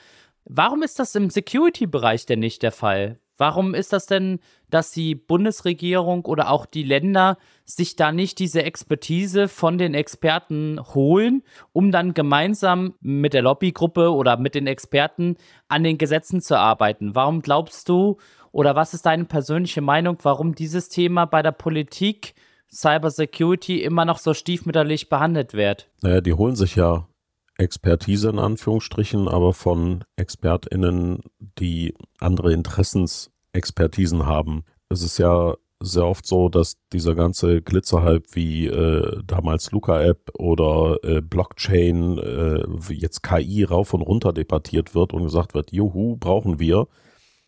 Warum 0.44 0.82
ist 0.82 0.98
das 0.98 1.14
im 1.14 1.30
Security-Bereich 1.30 2.26
denn 2.26 2.40
nicht 2.40 2.62
der 2.62 2.72
Fall? 2.72 3.18
Warum 3.36 3.74
ist 3.74 3.92
das 3.92 4.06
denn, 4.06 4.38
dass 4.70 4.92
die 4.92 5.14
Bundesregierung 5.14 6.24
oder 6.24 6.50
auch 6.50 6.66
die 6.66 6.82
Länder 6.82 7.36
sich 7.64 7.96
da 7.96 8.12
nicht 8.12 8.38
diese 8.38 8.62
Expertise 8.62 9.48
von 9.48 9.78
den 9.78 9.94
Experten 9.94 10.80
holen, 10.94 11.42
um 11.72 11.90
dann 11.90 12.14
gemeinsam 12.14 12.94
mit 13.00 13.34
der 13.34 13.42
Lobbygruppe 13.42 14.12
oder 14.12 14.36
mit 14.36 14.54
den 14.54 14.66
Experten 14.66 15.36
an 15.68 15.84
den 15.84 15.98
Gesetzen 15.98 16.40
zu 16.40 16.58
arbeiten? 16.58 17.14
Warum 17.14 17.42
glaubst 17.42 17.88
du 17.88 18.18
oder 18.52 18.76
was 18.76 18.94
ist 18.94 19.06
deine 19.06 19.24
persönliche 19.24 19.80
Meinung, 19.80 20.18
warum 20.22 20.54
dieses 20.54 20.88
Thema 20.88 21.24
bei 21.24 21.42
der 21.42 21.52
Politik 21.52 22.34
Cybersecurity 22.70 23.82
immer 23.82 24.04
noch 24.04 24.18
so 24.18 24.34
stiefmütterlich 24.34 25.08
behandelt 25.08 25.54
wird? 25.54 25.88
Naja, 26.02 26.20
die 26.20 26.34
holen 26.34 26.56
sich 26.56 26.76
ja 26.76 27.06
Expertise 27.56 28.28
in 28.28 28.38
Anführungsstrichen, 28.38 29.28
aber 29.28 29.52
von 29.52 30.04
ExpertInnen, 30.16 31.20
die 31.38 31.94
andere 32.18 32.52
Interessensexpertisen 32.52 34.26
haben. 34.26 34.64
Es 34.88 35.02
ist 35.02 35.18
ja 35.18 35.54
sehr 35.80 36.06
oft 36.06 36.26
so, 36.26 36.48
dass 36.48 36.76
dieser 36.92 37.14
ganze 37.14 37.62
Glitzerhype 37.62 38.26
wie 38.32 38.66
äh, 38.66 39.22
damals 39.24 39.70
Luca-App 39.70 40.30
oder 40.38 40.98
äh, 41.02 41.20
Blockchain, 41.20 42.18
äh, 42.18 42.92
jetzt 42.92 43.22
KI 43.22 43.64
rauf 43.64 43.94
und 43.94 44.02
runter 44.02 44.32
debattiert 44.32 44.94
wird 44.94 45.12
und 45.12 45.24
gesagt 45.24 45.54
wird, 45.54 45.72
juhu, 45.72 46.16
brauchen 46.16 46.58
wir. 46.58 46.88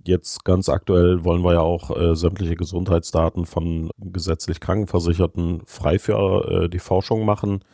Jetzt 0.04 0.44
ganz 0.44 0.68
aktuell 0.68 1.24
wollen 1.24 1.42
wir 1.42 1.54
ja 1.54 1.60
auch 1.60 1.96
äh, 1.96 2.14
sämtliche 2.14 2.56
Gesundheitsdaten 2.56 3.44
von 3.44 3.90
gesetzlich 3.98 4.60
Krankenversicherten 4.60 5.62
frei 5.66 5.98
für 5.98 6.64
äh, 6.64 6.68
die 6.68 6.78
Forschung 6.78 7.24
machen, 7.24 7.64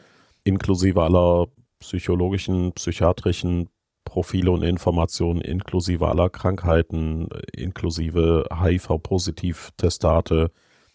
inklusive 0.45 1.03
aller 1.03 1.49
psychologischen, 1.83 2.73
psychiatrischen 2.73 3.69
Profile 4.05 4.51
und 4.51 4.63
Informationen 4.63 5.41
inklusive 5.41 6.09
aller 6.09 6.31
Krankheiten, 6.31 7.29
inklusive 7.55 8.47
HIV-Positiv-Testate, 8.53 10.51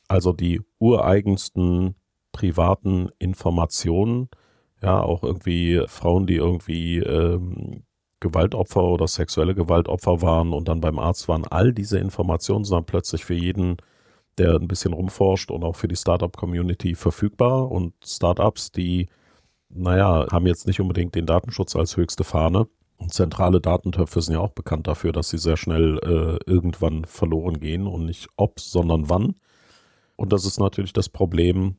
also 0.07 0.33
die 0.33 0.61
ureigensten 0.79 1.95
privaten 2.31 3.09
Informationen, 3.19 4.29
ja, 4.81 5.01
auch 5.01 5.23
irgendwie 5.23 5.83
Frauen, 5.87 6.27
die 6.27 6.35
irgendwie 6.35 6.99
ähm, 6.99 7.83
Gewaltopfer 8.19 8.83
oder 8.83 9.07
sexuelle 9.07 9.55
Gewaltopfer 9.55 10.21
waren 10.21 10.53
und 10.53 10.67
dann 10.67 10.81
beim 10.81 10.99
Arzt 10.99 11.27
waren, 11.27 11.45
all 11.45 11.73
diese 11.73 11.99
Informationen 11.99 12.63
sind 12.63 12.75
dann 12.75 12.85
plötzlich 12.85 13.25
für 13.25 13.33
jeden, 13.33 13.77
der 14.37 14.55
ein 14.55 14.67
bisschen 14.67 14.93
rumforscht 14.93 15.51
und 15.51 15.63
auch 15.63 15.75
für 15.75 15.87
die 15.87 15.95
Startup-Community 15.95 16.95
verfügbar 16.95 17.71
und 17.71 17.93
Startups, 18.05 18.71
die 18.71 19.07
naja, 19.69 20.27
haben 20.31 20.47
jetzt 20.47 20.67
nicht 20.67 20.79
unbedingt 20.81 21.15
den 21.15 21.25
Datenschutz 21.25 21.75
als 21.75 21.97
höchste 21.97 22.23
Fahne. 22.23 22.67
Und 22.97 23.13
zentrale 23.13 23.61
Datentöpfe 23.61 24.21
sind 24.21 24.33
ja 24.33 24.39
auch 24.39 24.53
bekannt 24.53 24.87
dafür, 24.87 25.11
dass 25.11 25.29
sie 25.29 25.37
sehr 25.37 25.57
schnell 25.57 25.99
äh, 25.99 26.51
irgendwann 26.51 27.05
verloren 27.05 27.59
gehen 27.59 27.85
und 27.85 28.05
nicht 28.05 28.27
ob, 28.37 28.59
sondern 28.59 29.09
wann. 29.09 29.35
Und 30.15 30.33
das 30.33 30.45
ist 30.45 30.59
natürlich 30.59 30.93
das 30.93 31.09
Problem, 31.09 31.77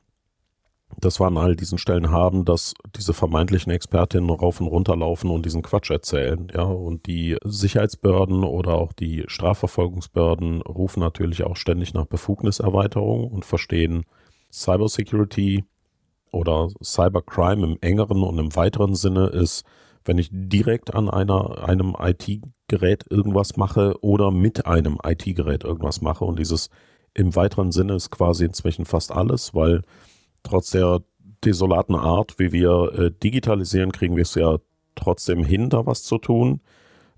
das 1.01 1.21
wir 1.21 1.27
an 1.27 1.37
all 1.37 1.57
diesen 1.57 1.77
Stellen 1.77 2.11
haben, 2.11 2.45
dass 2.45 2.75
diese 2.97 3.13
vermeintlichen 3.13 3.73
Expertinnen 3.73 4.31
rauf 4.31 4.61
und 4.61 4.69
runter 4.69 4.97
laufen 4.97 5.31
und 5.31 5.45
diesen 5.45 5.63
Quatsch 5.63 5.91
erzählen. 5.91 6.49
Ja, 6.55 6.63
und 6.63 7.07
die 7.07 7.37
Sicherheitsbehörden 7.45 8.45
oder 8.45 8.75
auch 8.75 8.93
die 8.93 9.25
Strafverfolgungsbehörden 9.27 10.63
rufen 10.63 11.01
natürlich 11.01 11.43
auch 11.43 11.57
ständig 11.57 11.95
nach 11.95 12.07
Befugniserweiterung 12.07 13.29
und 13.29 13.45
verstehen 13.45 14.05
Cybersecurity 14.53 15.65
oder 16.33 16.69
Cybercrime 16.83 17.65
im 17.65 17.79
engeren 17.81 18.23
und 18.23 18.39
im 18.39 18.55
weiteren 18.57 18.95
Sinne 18.95 19.27
ist, 19.27 19.65
wenn 20.05 20.19
ich 20.19 20.31
direkt 20.33 20.95
an 20.95 21.09
einer, 21.11 21.63
einem 21.69 21.95
IT-Gerät 21.99 23.05
irgendwas 23.11 23.57
mache 23.57 23.95
oder 24.01 24.31
mit 24.31 24.67
einem 24.67 24.99
IT-Gerät 25.05 25.65
irgendwas 25.65 26.01
mache. 26.01 26.25
Und 26.25 26.39
dieses 26.39 26.71
im 27.15 27.35
weiteren 27.37 27.73
Sinne 27.73 27.95
ist 27.95 28.11
quasi 28.11 28.45
inzwischen 28.45 28.85
fast 28.85 29.13
alles, 29.13 29.55
weil 29.55 29.83
trotz 30.43 30.71
der 30.71 31.03
desolaten 31.45 31.95
Art, 31.95 32.39
wie 32.39 32.53
wir 32.53 32.93
äh, 32.95 33.11
digitalisieren, 33.11 33.93
kriegen 33.93 34.17
wir 34.17 34.23
es 34.23 34.35
ja 34.35 34.59
trotzdem 34.95 35.45
hin, 35.45 35.71
da 35.71 35.87
was 35.87 36.03
zu 36.03 36.19
tun. 36.19 36.61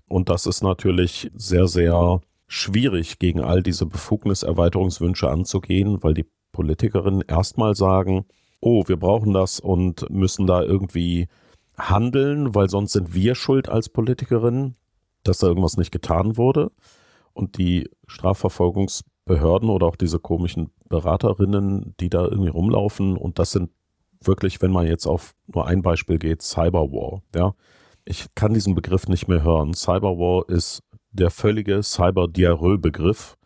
Und 0.07 0.29
das 0.29 0.45
ist 0.45 0.61
natürlich 0.61 1.31
sehr, 1.35 1.67
sehr 1.67 2.21
schwierig, 2.47 3.17
gegen 3.19 3.41
all 3.41 3.63
diese 3.63 3.85
Befugniserweiterungswünsche 3.85 5.29
anzugehen, 5.29 6.03
weil 6.03 6.13
die 6.13 6.25
Politikerinnen 6.51 7.23
erstmal 7.25 7.75
sagen, 7.75 8.25
oh, 8.61 8.83
wir 8.87 8.97
brauchen 8.97 9.33
das 9.33 9.59
und 9.59 10.09
müssen 10.09 10.47
da 10.47 10.61
irgendwie 10.61 11.27
handeln, 11.77 12.55
weil 12.55 12.69
sonst 12.69 12.93
sind 12.93 13.13
wir 13.13 13.35
schuld 13.35 13.67
als 13.69 13.89
Politikerinnen, 13.89 14.75
dass 15.23 15.39
da 15.39 15.47
irgendwas 15.47 15.77
nicht 15.77 15.91
getan 15.91 16.37
wurde. 16.37 16.71
Und 17.33 17.57
die 17.57 17.89
Strafverfolgungsbehörden 18.07 19.69
oder 19.69 19.87
auch 19.87 19.95
diese 19.95 20.19
komischen 20.19 20.69
Beraterinnen, 20.89 21.95
die 21.99 22.09
da 22.09 22.23
irgendwie 22.23 22.49
rumlaufen, 22.49 23.17
und 23.17 23.39
das 23.39 23.51
sind 23.51 23.71
wirklich, 24.23 24.61
wenn 24.61 24.71
man 24.71 24.85
jetzt 24.85 25.07
auf 25.07 25.33
nur 25.47 25.65
ein 25.65 25.81
Beispiel 25.81 26.19
geht, 26.19 26.41
Cyberwar. 26.41 27.21
Ja, 27.35 27.53
ich 28.05 28.27
kann 28.35 28.53
diesen 28.53 28.75
Begriff 28.75 29.07
nicht 29.07 29.27
mehr 29.27 29.43
hören. 29.43 29.73
Cyberwar 29.73 30.47
ist 30.49 30.83
der 31.11 31.31
völlige 31.31 31.81
Cyber-Diarrhoe-Begriff. 31.83 33.37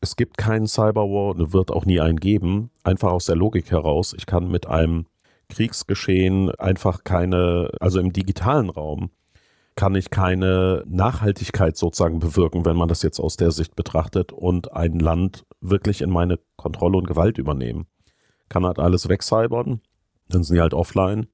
Es 0.00 0.16
gibt 0.16 0.38
keinen 0.38 0.66
Cyberwar 0.66 1.34
und 1.34 1.52
wird 1.52 1.70
auch 1.70 1.84
nie 1.84 2.00
einen 2.00 2.18
geben. 2.18 2.70
Einfach 2.84 3.12
aus 3.12 3.26
der 3.26 3.36
Logik 3.36 3.70
heraus. 3.70 4.14
Ich 4.16 4.24
kann 4.24 4.50
mit 4.50 4.66
einem 4.66 5.06
Kriegsgeschehen 5.50 6.50
einfach 6.54 7.04
keine, 7.04 7.70
also 7.80 8.00
im 8.00 8.12
digitalen 8.12 8.70
Raum, 8.70 9.10
kann 9.76 9.94
ich 9.94 10.10
keine 10.10 10.84
Nachhaltigkeit 10.86 11.76
sozusagen 11.76 12.18
bewirken, 12.18 12.64
wenn 12.64 12.76
man 12.76 12.88
das 12.88 13.02
jetzt 13.02 13.20
aus 13.20 13.36
der 13.36 13.50
Sicht 13.50 13.76
betrachtet 13.76 14.32
und 14.32 14.72
ein 14.72 14.98
Land 14.98 15.44
wirklich 15.60 16.02
in 16.02 16.10
meine 16.10 16.38
Kontrolle 16.56 16.98
und 16.98 17.06
Gewalt 17.06 17.38
übernehmen. 17.38 17.86
Kann 18.48 18.66
halt 18.66 18.78
alles 18.78 19.08
wegcybern, 19.08 19.80
dann 20.28 20.42
sind 20.42 20.56
die 20.56 20.60
halt 20.60 20.74
offline, 20.74 21.28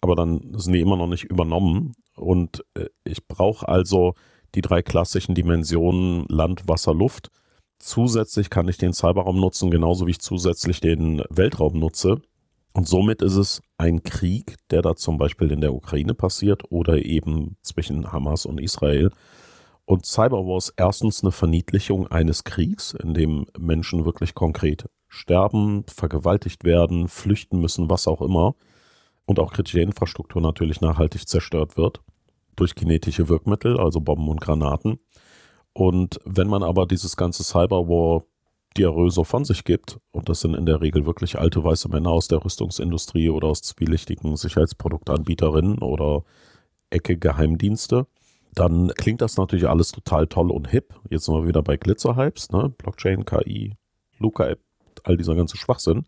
aber 0.00 0.14
dann 0.14 0.52
sind 0.58 0.72
die 0.72 0.80
immer 0.80 0.96
noch 0.96 1.06
nicht 1.06 1.24
übernommen 1.24 1.92
und 2.16 2.64
äh, 2.74 2.86
ich 3.04 3.26
brauche 3.26 3.68
also 3.68 4.14
die 4.54 4.62
drei 4.62 4.82
klassischen 4.82 5.34
Dimensionen 5.34 6.26
Land, 6.28 6.68
Wasser, 6.68 6.94
Luft. 6.94 7.30
Zusätzlich 7.78 8.50
kann 8.50 8.68
ich 8.68 8.78
den 8.78 8.92
Cyberraum 8.92 9.38
nutzen, 9.38 9.70
genauso 9.70 10.06
wie 10.06 10.12
ich 10.12 10.20
zusätzlich 10.20 10.80
den 10.80 11.22
Weltraum 11.30 11.78
nutze. 11.78 12.20
Und 12.72 12.86
somit 12.86 13.22
ist 13.22 13.36
es 13.36 13.62
ein 13.78 14.02
Krieg, 14.02 14.56
der 14.70 14.82
da 14.82 14.96
zum 14.96 15.18
Beispiel 15.18 15.50
in 15.50 15.60
der 15.60 15.74
Ukraine 15.74 16.14
passiert 16.14 16.70
oder 16.70 17.04
eben 17.04 17.56
zwischen 17.62 18.12
Hamas 18.12 18.44
und 18.44 18.60
Israel. 18.60 19.10
Und 19.86 20.04
Cyberwar 20.04 20.58
ist 20.58 20.74
erstens 20.76 21.22
eine 21.22 21.32
Verniedlichung 21.32 22.06
eines 22.08 22.44
Kriegs, 22.44 22.92
in 22.92 23.14
dem 23.14 23.46
Menschen 23.58 24.04
wirklich 24.04 24.34
konkret 24.34 24.86
sterben, 25.08 25.84
vergewaltigt 25.86 26.64
werden, 26.64 27.08
flüchten 27.08 27.60
müssen, 27.60 27.88
was 27.88 28.08
auch 28.08 28.20
immer. 28.20 28.56
Und 29.24 29.38
auch 29.38 29.52
kritische 29.52 29.80
Infrastruktur 29.80 30.42
natürlich 30.42 30.80
nachhaltig 30.80 31.28
zerstört 31.28 31.76
wird 31.76 32.02
durch 32.56 32.74
kinetische 32.74 33.28
Wirkmittel, 33.28 33.78
also 33.78 34.00
Bomben 34.00 34.28
und 34.28 34.40
Granaten. 34.40 34.98
Und 35.76 36.20
wenn 36.24 36.48
man 36.48 36.62
aber 36.62 36.86
dieses 36.86 37.18
ganze 37.18 37.44
Cyberwar 37.44 38.22
Diarrhoe 38.78 39.10
so 39.10 39.24
von 39.24 39.44
sich 39.44 39.62
gibt, 39.62 40.00
und 40.10 40.30
das 40.30 40.40
sind 40.40 40.54
in 40.54 40.64
der 40.64 40.80
Regel 40.80 41.04
wirklich 41.04 41.38
alte 41.38 41.62
weiße 41.62 41.90
Männer 41.90 42.12
aus 42.12 42.28
der 42.28 42.42
Rüstungsindustrie 42.42 43.28
oder 43.28 43.48
aus 43.48 43.60
zwielichtigen 43.60 44.36
Sicherheitsproduktanbieterinnen 44.36 45.80
oder 45.80 46.24
Ecke 46.88 47.18
Geheimdienste, 47.18 48.06
dann 48.54 48.88
klingt 48.96 49.20
das 49.20 49.36
natürlich 49.36 49.68
alles 49.68 49.92
total 49.92 50.26
toll 50.28 50.50
und 50.50 50.66
hip. 50.66 50.94
Jetzt 51.10 51.26
sind 51.26 51.34
wir 51.34 51.46
wieder 51.46 51.62
bei 51.62 51.76
Glitzerhypes, 51.76 52.52
ne? 52.52 52.72
Blockchain, 52.78 53.26
KI, 53.26 53.74
Luca-App, 54.18 54.60
all 55.04 55.18
dieser 55.18 55.34
ganze 55.34 55.58
Schwachsinn. 55.58 56.06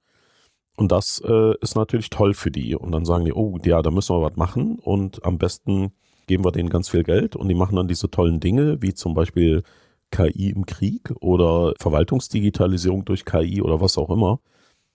Und 0.79 0.93
das 0.93 1.21
äh, 1.27 1.53
ist 1.61 1.77
natürlich 1.77 2.09
toll 2.09 2.33
für 2.33 2.51
die. 2.51 2.75
Und 2.75 2.93
dann 2.93 3.05
sagen 3.05 3.27
die, 3.27 3.35
oh 3.35 3.59
ja, 3.63 3.83
da 3.83 3.91
müssen 3.91 4.17
wir 4.17 4.23
was 4.23 4.37
machen. 4.37 4.79
Und 4.79 5.23
am 5.27 5.37
besten 5.37 5.93
geben 6.29 6.45
wir 6.45 6.53
denen 6.53 6.69
ganz 6.71 6.89
viel 6.89 7.03
Geld 7.03 7.35
und 7.35 7.49
die 7.49 7.55
machen 7.55 7.75
dann 7.75 7.89
diese 7.89 8.11
tollen 8.11 8.39
Dinge, 8.39 8.81
wie 8.81 8.95
zum 8.95 9.15
Beispiel 9.15 9.65
KI 10.11 10.51
im 10.51 10.67
Krieg 10.67 11.13
oder 11.21 11.75
Verwaltungsdigitalisierung 11.81 13.05
durch 13.05 13.25
KI 13.25 13.61
oder 13.63 13.81
was 13.81 13.99
auch 13.99 14.11
immer. 14.11 14.41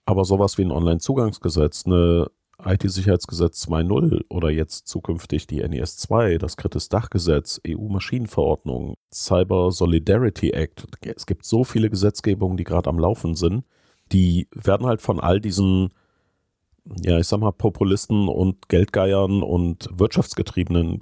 Aber 0.05 0.25
sowas 0.25 0.57
wie 0.57 0.63
ein 0.63 0.71
Online-Zugangsgesetz, 0.71 1.85
eine 1.85 2.27
IT-Sicherheitsgesetz 2.63 3.67
2.0 3.67 4.25
oder 4.29 4.49
jetzt 4.49 4.87
zukünftig 4.87 5.47
die 5.47 5.67
NES 5.67 5.97
2, 5.97 6.37
das 6.37 6.57
Kritis-Dachgesetz, 6.57 7.61
EU-Maschinenverordnung, 7.67 8.95
Cyber 9.11 9.71
Solidarity 9.71 10.51
Act. 10.51 10.85
Es 11.01 11.25
gibt 11.25 11.45
so 11.45 11.63
viele 11.63 11.89
Gesetzgebungen, 11.89 12.57
die 12.57 12.63
gerade 12.63 12.89
am 12.89 12.99
Laufen 12.99 13.35
sind. 13.35 13.65
Die 14.11 14.47
werden 14.53 14.85
halt 14.85 15.01
von 15.01 15.19
all 15.19 15.39
diesen, 15.39 15.89
ja, 17.01 17.17
ich 17.19 17.27
sag 17.27 17.39
mal, 17.39 17.51
Populisten 17.51 18.27
und 18.27 18.69
Geldgeiern 18.69 19.41
und 19.41 19.89
wirtschaftsgetriebenen 19.91 20.99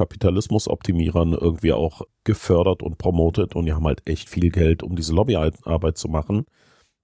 Kapitalismusoptimierern 0.00 1.34
irgendwie 1.34 1.74
auch 1.74 2.00
gefördert 2.24 2.82
und 2.82 2.96
promotet 2.96 3.54
und 3.54 3.66
die 3.66 3.74
haben 3.74 3.84
halt 3.84 4.00
echt 4.08 4.30
viel 4.30 4.50
Geld, 4.50 4.82
um 4.82 4.96
diese 4.96 5.12
Lobbyarbeit 5.12 5.98
zu 5.98 6.08
machen. 6.08 6.46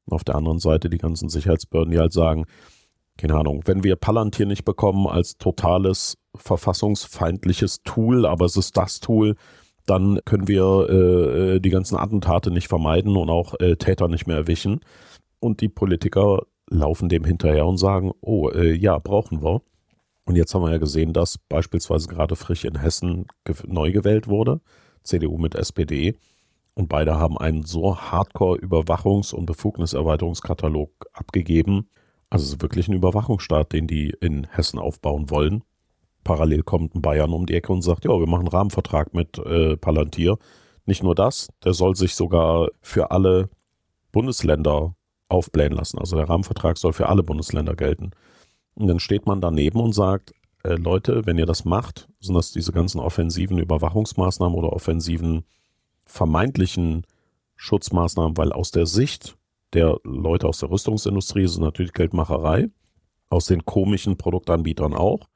Und 0.07 0.15
auf 0.15 0.25
der 0.25 0.37
anderen 0.37 0.61
Seite 0.61 0.89
die 0.89 0.97
ganzen 0.97 1.29
Sicherheitsbehörden, 1.29 1.93
die 1.93 1.99
halt 1.99 2.15
sagen, 2.15 2.47
keine 3.19 3.35
Ahnung, 3.35 3.63
wenn 3.67 3.85
wir 3.85 3.97
Palantir 3.97 4.47
nicht 4.47 4.65
bekommen 4.65 5.07
als 5.07 5.37
totales 5.37 6.17
verfassungsfeindliches 6.35 7.83
Tool, 7.83 8.25
aber 8.25 8.47
es 8.47 8.57
ist 8.57 8.79
das 8.79 9.01
Tool, 9.01 9.37
dann 9.85 10.21
können 10.25 10.49
wir 10.49 10.89
äh, 10.89 11.61
die 11.61 11.71
ganzen 11.71 11.99
Attentate 11.99 12.51
nicht 12.51 12.69
vermeiden 12.69 13.15
und 13.17 13.29
auch 13.29 13.55
äh, 13.61 13.77
Täter 13.77 14.09
nicht 14.09 14.27
mehr 14.27 14.37
erwischen. 14.37 14.81
Und 15.39 15.61
die 15.61 15.69
Politiker 15.69 16.43
laufen 16.71 17.11
dem 17.11 17.25
hinterher 17.25 17.67
und 17.67 17.77
sagen, 17.77 18.13
oh 18.23 18.49
äh, 18.49 18.73
ja, 18.75 18.99
brauchen 18.99 19.43
wir. 19.43 19.61
Und 20.27 20.35
jetzt 20.35 20.55
haben 20.55 20.63
wir 20.63 20.73
ja 20.73 20.79
gesehen, 20.79 21.13
dass 21.13 21.39
beispielsweise 21.39 22.09
gerade 22.09 22.37
frisch 22.37 22.65
in 22.65 22.81
Hessen 22.81 23.27
neu 23.65 23.93
gewählt 23.93 24.27
wurde, 24.27 24.61
CDU 25.03 25.39
mit 25.39 25.55
SPD. 25.55 26.19
Und 26.75 26.89
beide 26.89 27.17
haben 27.17 27.39
einen 27.39 27.65
so 27.65 27.97
Hardcore-Überwachungs- 27.97 29.33
und 29.33 29.47
Befugniserweiterungskatalog 29.47 30.91
abgegeben. 31.13 31.89
Also 32.29 32.45
es 32.45 32.53
ist 32.55 32.63
wirklich 32.63 32.89
ein 32.89 32.95
Überwachungsstaat, 32.95 33.73
den 33.73 33.87
die 33.87 34.11
in 34.21 34.47
Hessen 34.51 34.79
aufbauen 34.79 35.31
wollen. 35.31 35.63
Parallel 36.25 36.65
kommt 36.65 36.97
ein 36.97 37.03
Bayern 37.03 37.33
um 37.33 37.47
die 37.47 37.55
Ecke 37.55 37.73
und 37.73 37.83
sagt, 37.83 38.05
ja, 38.05 38.11
wir 38.11 38.27
machen 38.27 38.41
einen 38.41 38.49
Rahmenvertrag 38.49 39.15
mit 39.15 39.39
äh, 39.39 39.77
Palantir. 39.77 40.39
Nicht 40.87 41.05
nur 41.05 41.15
das, 41.15 41.49
der 41.65 41.73
soll 41.73 41.95
sich 41.95 42.17
sogar 42.17 42.69
für 42.83 43.13
alle 43.13 43.49
Bundesländer 44.11 44.97
aufblähen 45.29 45.73
lassen. 45.73 45.99
Also 45.99 46.17
der 46.17 46.29
Rahmenvertrag 46.29 46.79
soll 46.79 46.93
für 46.93 47.09
alle 47.09 47.23
Bundesländer 47.23 47.77
gelten. 47.77 48.11
Und 48.77 48.89
dann 48.89 49.01
steht 49.01 49.27
man 49.27 49.41
daneben 49.41 49.81
und 49.81 49.95
sagt, 49.95 50.35
äh, 50.63 50.75
Leute, 50.75 51.25
wenn 51.25 51.39
ihr 51.39 51.47
das 51.47 51.65
macht, 51.65 52.09
sind 52.21 52.35
das 52.35 52.53
diese 52.53 52.73
ganzen 52.73 53.01
offensiven 53.01 53.59
Überwachungsmaßnahmen 53.59 54.57
oder 54.57 54.73
offensiven 54.73 55.45
vermeintlichen 56.05 57.07
Schutzmaßnahmen, 57.57 58.37
weil 58.37 58.53
aus 58.53 58.71
der 58.71 58.87
Sicht 58.87 59.37
der 59.73 59.99
Leute 60.05 60.47
aus 60.47 60.61
der 60.61 60.71
Rüstungsindustrie 60.71 61.45
ist 61.45 61.53
es 61.53 61.59
natürlich 61.59 61.93
Geldmacherei, 61.93 62.69
aus 63.31 63.47
den 63.47 63.65
komischen 63.65 64.17
Produktanbietern 64.17 64.95
auch. 64.95 65.29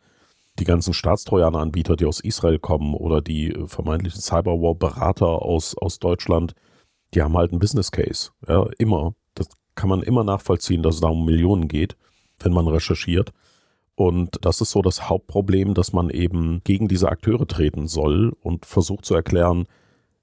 Die 0.58 0.64
ganzen 0.64 0.92
Staatstrojaner-Anbieter, 0.92 1.96
die 1.96 2.04
aus 2.04 2.20
Israel 2.20 2.58
kommen 2.58 2.94
oder 2.94 3.22
die 3.22 3.56
vermeintlichen 3.66 4.20
Cyberwar-Berater 4.20 5.26
aus, 5.26 5.76
aus 5.76 5.98
Deutschland, 5.98 6.54
die 7.14 7.22
haben 7.22 7.36
halt 7.36 7.52
einen 7.52 7.60
Business 7.60 7.90
Case. 7.90 8.30
Ja, 8.46 8.66
immer. 8.78 9.14
Das 9.34 9.48
kann 9.74 9.88
man 9.88 10.02
immer 10.02 10.24
nachvollziehen, 10.24 10.82
dass 10.82 10.96
es 10.96 11.00
da 11.00 11.08
um 11.08 11.24
Millionen 11.24 11.66
geht 11.66 11.96
wenn 12.44 12.52
man 12.52 12.68
recherchiert. 12.68 13.32
Und 13.94 14.38
das 14.42 14.60
ist 14.60 14.70
so 14.70 14.82
das 14.82 15.08
Hauptproblem, 15.08 15.74
dass 15.74 15.92
man 15.92 16.08
eben 16.10 16.62
gegen 16.64 16.88
diese 16.88 17.10
Akteure 17.10 17.46
treten 17.46 17.86
soll 17.86 18.32
und 18.40 18.64
versucht 18.64 19.04
zu 19.04 19.14
erklären, 19.14 19.66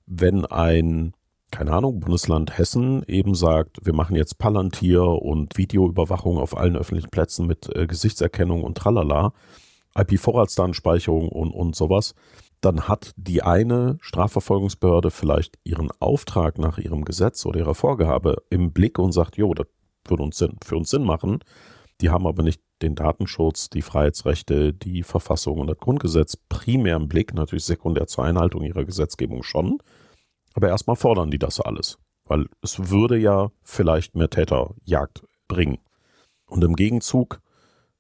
wenn 0.08 0.46
ein, 0.46 1.14
keine 1.52 1.74
Ahnung, 1.74 2.00
Bundesland 2.00 2.58
Hessen 2.58 3.04
eben 3.08 3.36
sagt, 3.36 3.86
wir 3.86 3.94
machen 3.94 4.16
jetzt 4.16 4.40
Palantir 4.40 5.04
und 5.04 5.58
Videoüberwachung 5.58 6.38
auf 6.40 6.58
allen 6.58 6.76
öffentlichen 6.76 7.12
Plätzen 7.12 7.46
mit 7.46 7.70
äh, 7.76 7.86
Gesichtserkennung 7.86 8.64
und 8.64 8.78
tralala, 8.78 9.34
IP-Vorratsdatenspeicherung 9.96 11.30
und, 11.30 11.52
und 11.52 11.76
sowas, 11.76 12.16
dann 12.62 12.88
hat 12.88 13.14
die 13.16 13.44
eine 13.44 13.98
Strafverfolgungsbehörde 14.02 15.12
vielleicht 15.12 15.60
ihren 15.64 15.90
Auftrag 16.00 16.58
nach 16.58 16.78
ihrem 16.78 17.06
Gesetz 17.06 17.46
oder 17.46 17.60
ihrer 17.60 17.76
Vorgabe 17.76 18.38
im 18.50 18.72
Blick 18.74 18.98
und 18.98 19.12
sagt, 19.12 19.38
jo, 19.38 19.54
das 19.54 19.68
würde 20.08 20.24
uns 20.24 20.38
Sinn, 20.38 20.58
für 20.66 20.78
uns 20.78 20.90
Sinn 20.90 21.04
machen. 21.04 21.40
Die 22.02 22.10
haben 22.10 22.28
aber 22.28 22.44
nicht 22.44 22.62
den 22.82 22.96
Datenschutz, 22.96 23.70
die 23.70 23.82
Freiheitsrechte, 23.82 24.74
die 24.74 25.04
Verfassung 25.04 25.60
und 25.60 25.68
das 25.68 25.78
Grundgesetz 25.78 26.38
primär 26.50 26.96
im 26.96 27.08
Blick, 27.08 27.34
natürlich 27.34 27.66
sekundär 27.66 28.08
zur 28.08 28.26
Einhaltung 28.26 28.64
ihrer 28.64 28.86
Gesetzgebung 28.86 29.44
schon. 29.44 29.80
Aber 30.54 30.70
erstmal 30.70 30.96
fordern 30.96 31.32
die 31.32 31.40
das 31.40 31.60
alles, 31.60 31.98
weil 32.26 32.48
es 32.62 32.92
würde 32.92 33.18
ja 33.18 33.50
vielleicht 33.64 34.16
mehr 34.16 34.30
Täterjagd 34.30 35.24
bringen. 35.48 35.80
Und 36.46 36.64
im 36.64 36.76
Gegenzug 36.76 37.42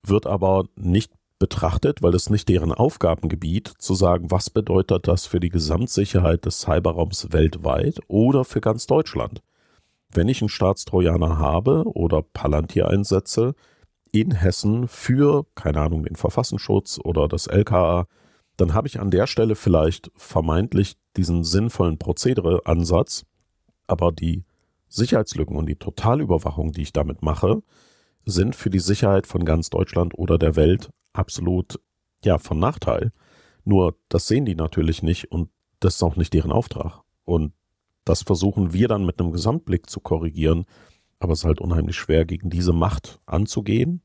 wird 0.03 0.27
aber 0.27 0.65
nicht 0.75 1.11
betrachtet, 1.39 2.01
weil 2.01 2.15
es 2.15 2.29
nicht 2.29 2.49
deren 2.49 2.71
Aufgabengebiet, 2.71 3.67
zu 3.77 3.93
sagen, 3.93 4.31
was 4.31 4.49
bedeutet 4.49 5.07
das 5.07 5.25
für 5.25 5.39
die 5.39 5.49
Gesamtsicherheit 5.49 6.45
des 6.45 6.61
Cyberraums 6.61 7.31
weltweit 7.31 7.99
oder 8.07 8.43
für 8.43 8.61
ganz 8.61 8.87
Deutschland. 8.87 9.41
Wenn 10.11 10.29
ich 10.29 10.41
einen 10.41 10.49
Staatstrojaner 10.49 11.37
habe 11.37 11.83
oder 11.85 12.21
Palantir 12.21 12.87
einsetze, 12.87 13.55
in 14.11 14.31
Hessen 14.31 14.87
für, 14.87 15.45
keine 15.55 15.81
Ahnung, 15.81 16.03
den 16.03 16.15
Verfassungsschutz 16.15 16.99
oder 17.03 17.27
das 17.27 17.47
LKA, 17.47 18.07
dann 18.57 18.73
habe 18.73 18.87
ich 18.87 18.99
an 18.99 19.11
der 19.11 19.27
Stelle 19.27 19.55
vielleicht 19.55 20.11
vermeintlich 20.15 20.97
diesen 21.15 21.43
sinnvollen 21.43 21.97
Prozedere-Ansatz, 21.97 23.25
aber 23.85 24.11
die 24.11 24.45
Sicherheitslücken 24.89 25.55
und 25.55 25.67
die 25.67 25.75
Totalüberwachung, 25.75 26.71
die 26.71 26.81
ich 26.81 26.93
damit 26.93 27.21
mache, 27.21 27.61
sind 28.25 28.55
für 28.55 28.69
die 28.69 28.79
Sicherheit 28.79 29.27
von 29.27 29.45
ganz 29.45 29.69
Deutschland 29.69 30.17
oder 30.17 30.37
der 30.37 30.55
Welt 30.55 30.89
absolut 31.13 31.79
ja 32.23 32.37
von 32.37 32.59
Nachteil. 32.59 33.11
Nur 33.63 33.95
das 34.09 34.27
sehen 34.27 34.45
die 34.45 34.55
natürlich 34.55 35.03
nicht 35.03 35.31
und 35.31 35.49
das 35.79 35.95
ist 35.95 36.03
auch 36.03 36.15
nicht 36.15 36.33
deren 36.33 36.51
Auftrag. 36.51 37.01
Und 37.25 37.53
das 38.05 38.23
versuchen 38.23 38.73
wir 38.73 38.87
dann 38.87 39.05
mit 39.05 39.19
einem 39.19 39.31
Gesamtblick 39.31 39.89
zu 39.89 39.99
korrigieren, 39.99 40.65
aber 41.19 41.33
es 41.33 41.39
ist 41.39 41.45
halt 41.45 41.61
unheimlich 41.61 41.95
schwer, 41.95 42.25
gegen 42.25 42.49
diese 42.49 42.73
Macht 42.73 43.19
anzugehen. 43.25 44.01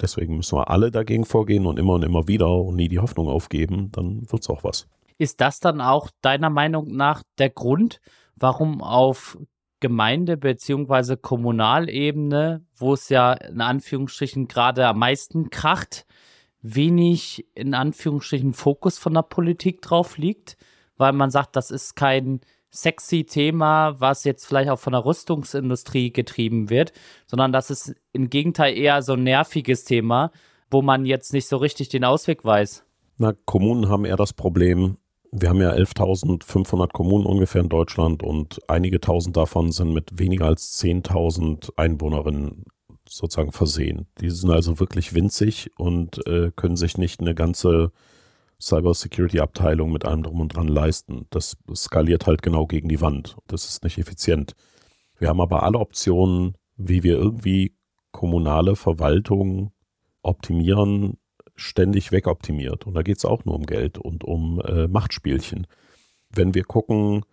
Deswegen 0.00 0.36
müssen 0.36 0.58
wir 0.58 0.70
alle 0.70 0.90
dagegen 0.90 1.24
vorgehen 1.24 1.66
und 1.66 1.78
immer 1.78 1.94
und 1.94 2.02
immer 2.02 2.28
wieder 2.28 2.52
und 2.52 2.76
nie 2.76 2.88
die 2.88 2.98
Hoffnung 2.98 3.28
aufgeben, 3.28 3.90
dann 3.92 4.30
wird 4.30 4.42
es 4.42 4.50
auch 4.50 4.62
was. 4.62 4.86
Ist 5.18 5.40
das 5.40 5.60
dann 5.60 5.80
auch 5.80 6.10
deiner 6.20 6.50
Meinung 6.50 6.88
nach 6.94 7.22
der 7.38 7.48
Grund, 7.48 8.00
warum 8.36 8.82
auf 8.82 9.38
Gemeinde- 9.80 10.36
bzw. 10.36 11.16
Kommunalebene, 11.16 12.64
wo 12.76 12.94
es 12.94 13.08
ja 13.08 13.32
in 13.32 13.60
Anführungsstrichen 13.60 14.48
gerade 14.48 14.86
am 14.86 14.98
meisten 14.98 15.50
kracht, 15.50 16.06
wenig 16.62 17.46
in 17.54 17.74
Anführungsstrichen 17.74 18.52
Fokus 18.52 18.98
von 18.98 19.14
der 19.14 19.22
Politik 19.22 19.82
drauf 19.82 20.18
liegt, 20.18 20.56
weil 20.96 21.12
man 21.12 21.30
sagt, 21.30 21.56
das 21.56 21.70
ist 21.70 21.94
kein 21.94 22.40
sexy 22.76 23.24
Thema, 23.24 23.96
was 23.98 24.24
jetzt 24.24 24.46
vielleicht 24.46 24.70
auch 24.70 24.78
von 24.78 24.92
der 24.92 25.04
Rüstungsindustrie 25.04 26.12
getrieben 26.12 26.70
wird, 26.70 26.92
sondern 27.26 27.52
das 27.52 27.70
ist 27.70 27.94
im 28.12 28.30
Gegenteil 28.30 28.76
eher 28.76 29.02
so 29.02 29.14
ein 29.14 29.22
nerviges 29.22 29.84
Thema, 29.84 30.30
wo 30.70 30.82
man 30.82 31.06
jetzt 31.06 31.32
nicht 31.32 31.48
so 31.48 31.56
richtig 31.56 31.88
den 31.88 32.04
Ausweg 32.04 32.44
weiß. 32.44 32.84
Na, 33.18 33.32
Kommunen 33.44 33.88
haben 33.88 34.04
eher 34.04 34.16
das 34.16 34.32
Problem, 34.32 34.98
wir 35.32 35.48
haben 35.48 35.60
ja 35.60 35.72
11.500 35.72 36.92
Kommunen 36.92 37.26
ungefähr 37.26 37.60
in 37.60 37.68
Deutschland 37.68 38.22
und 38.22 38.60
einige 38.68 39.00
tausend 39.00 39.36
davon 39.36 39.72
sind 39.72 39.92
mit 39.92 40.18
weniger 40.18 40.46
als 40.46 40.80
10.000 40.82 41.76
Einwohnerinnen 41.76 42.64
sozusagen 43.08 43.52
versehen. 43.52 44.06
Die 44.20 44.30
sind 44.30 44.50
also 44.50 44.80
wirklich 44.80 45.14
winzig 45.14 45.70
und 45.76 46.26
äh, 46.26 46.50
können 46.54 46.76
sich 46.76 46.98
nicht 46.98 47.20
eine 47.20 47.34
ganze 47.34 47.92
Cybersecurity-Abteilung 48.60 49.92
mit 49.92 50.04
allem 50.04 50.22
drum 50.22 50.40
und 50.40 50.56
dran 50.56 50.68
leisten. 50.68 51.26
Das 51.30 51.56
skaliert 51.74 52.26
halt 52.26 52.42
genau 52.42 52.66
gegen 52.66 52.88
die 52.88 53.00
Wand. 53.00 53.36
Das 53.46 53.68
ist 53.68 53.84
nicht 53.84 53.98
effizient. 53.98 54.54
Wir 55.18 55.28
haben 55.28 55.40
aber 55.40 55.62
alle 55.62 55.78
Optionen, 55.78 56.56
wie 56.76 57.02
wir 57.02 57.16
irgendwie 57.16 57.74
kommunale 58.12 58.76
Verwaltung 58.76 59.72
optimieren, 60.22 61.18
ständig 61.54 62.12
wegoptimiert. 62.12 62.86
Und 62.86 62.94
da 62.94 63.02
geht 63.02 63.18
es 63.18 63.24
auch 63.24 63.44
nur 63.44 63.54
um 63.54 63.66
Geld 63.66 63.98
und 63.98 64.24
um 64.24 64.60
äh, 64.60 64.88
Machtspielchen. 64.88 65.66
Wenn 66.30 66.54
wir 66.54 66.64
gucken, 66.64 67.24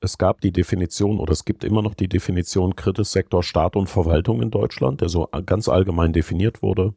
es 0.00 0.16
gab 0.16 0.40
die 0.40 0.52
Definition 0.52 1.18
oder 1.18 1.32
es 1.32 1.44
gibt 1.44 1.64
immer 1.64 1.82
noch 1.82 1.94
die 1.94 2.08
Definition 2.08 2.76
Kritissektor 2.76 3.42
Staat 3.42 3.76
und 3.76 3.88
Verwaltung 3.88 4.42
in 4.42 4.50
Deutschland, 4.50 5.00
der 5.00 5.08
so 5.08 5.28
ganz 5.44 5.68
allgemein 5.68 6.12
definiert 6.12 6.62
wurde. 6.62 6.94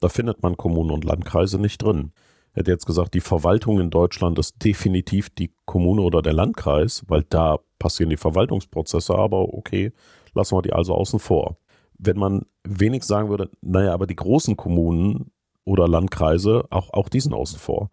Da 0.00 0.08
findet 0.08 0.42
man 0.42 0.56
Kommunen 0.56 0.92
und 0.92 1.04
Landkreise 1.04 1.58
nicht 1.60 1.82
drin 1.82 2.12
hätte 2.52 2.70
jetzt 2.70 2.86
gesagt, 2.86 3.14
die 3.14 3.20
Verwaltung 3.20 3.80
in 3.80 3.90
Deutschland 3.90 4.38
ist 4.38 4.64
definitiv 4.64 5.30
die 5.30 5.52
Kommune 5.64 6.02
oder 6.02 6.22
der 6.22 6.32
Landkreis, 6.32 7.04
weil 7.08 7.24
da 7.28 7.58
passieren 7.78 8.10
die 8.10 8.16
Verwaltungsprozesse, 8.16 9.14
aber 9.14 9.54
okay, 9.54 9.92
lassen 10.34 10.56
wir 10.56 10.62
die 10.62 10.72
also 10.72 10.94
außen 10.94 11.18
vor. 11.18 11.56
Wenn 11.98 12.18
man 12.18 12.46
wenig 12.64 13.04
sagen 13.04 13.28
würde, 13.28 13.50
naja, 13.60 13.92
aber 13.92 14.06
die 14.06 14.16
großen 14.16 14.56
Kommunen 14.56 15.30
oder 15.64 15.88
Landkreise, 15.88 16.64
auch, 16.70 16.92
auch 16.92 17.08
die 17.08 17.20
sind 17.20 17.34
außen 17.34 17.58
vor. 17.58 17.90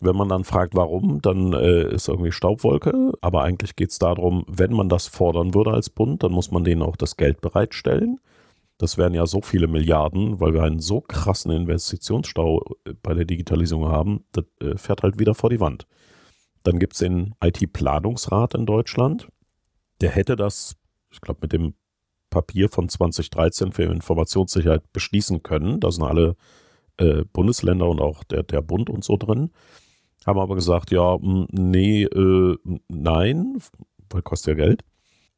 Wenn 0.00 0.16
man 0.16 0.28
dann 0.28 0.44
fragt, 0.44 0.74
warum, 0.74 1.22
dann 1.22 1.54
äh, 1.54 1.94
ist 1.94 2.08
irgendwie 2.08 2.32
Staubwolke, 2.32 3.12
aber 3.22 3.42
eigentlich 3.42 3.76
geht 3.76 3.90
es 3.90 3.98
darum, 3.98 4.44
wenn 4.46 4.72
man 4.72 4.88
das 4.88 5.06
fordern 5.06 5.54
würde 5.54 5.70
als 5.70 5.88
Bund, 5.88 6.22
dann 6.22 6.32
muss 6.32 6.50
man 6.50 6.64
denen 6.64 6.82
auch 6.82 6.96
das 6.96 7.16
Geld 7.16 7.40
bereitstellen. 7.40 8.20
Das 8.78 8.98
wären 8.98 9.14
ja 9.14 9.26
so 9.26 9.40
viele 9.40 9.68
Milliarden, 9.68 10.40
weil 10.40 10.52
wir 10.52 10.62
einen 10.62 10.80
so 10.80 11.00
krassen 11.00 11.50
Investitionsstau 11.50 12.62
äh, 12.84 12.92
bei 13.02 13.14
der 13.14 13.24
Digitalisierung 13.24 13.88
haben, 13.88 14.24
das 14.32 14.44
äh, 14.60 14.76
fährt 14.76 15.02
halt 15.02 15.18
wieder 15.18 15.34
vor 15.34 15.50
die 15.50 15.60
Wand. 15.60 15.86
Dann 16.62 16.78
gibt 16.78 16.94
es 16.94 16.98
den 16.98 17.34
IT-Planungsrat 17.42 18.54
in 18.54 18.66
Deutschland. 18.66 19.28
Der 20.00 20.10
hätte 20.10 20.36
das, 20.36 20.76
ich 21.10 21.20
glaube, 21.20 21.40
mit 21.42 21.52
dem 21.52 21.74
Papier 22.28 22.68
von 22.68 22.88
2013 22.88 23.72
für 23.72 23.84
Informationssicherheit 23.84 24.92
beschließen 24.92 25.42
können. 25.42 25.80
Da 25.80 25.90
sind 25.90 26.04
alle 26.04 26.36
äh, 26.98 27.24
Bundesländer 27.32 27.88
und 27.88 28.00
auch 28.00 28.24
der, 28.24 28.42
der 28.42 28.62
Bund 28.62 28.90
und 28.90 29.04
so 29.04 29.16
drin. 29.16 29.52
Haben 30.26 30.40
aber 30.40 30.54
gesagt, 30.56 30.90
ja, 30.90 31.16
nee, 31.20 32.02
äh, 32.02 32.56
nein, 32.88 33.58
weil 34.10 34.22
kostet 34.22 34.58
ja 34.58 34.64
Geld. 34.66 34.82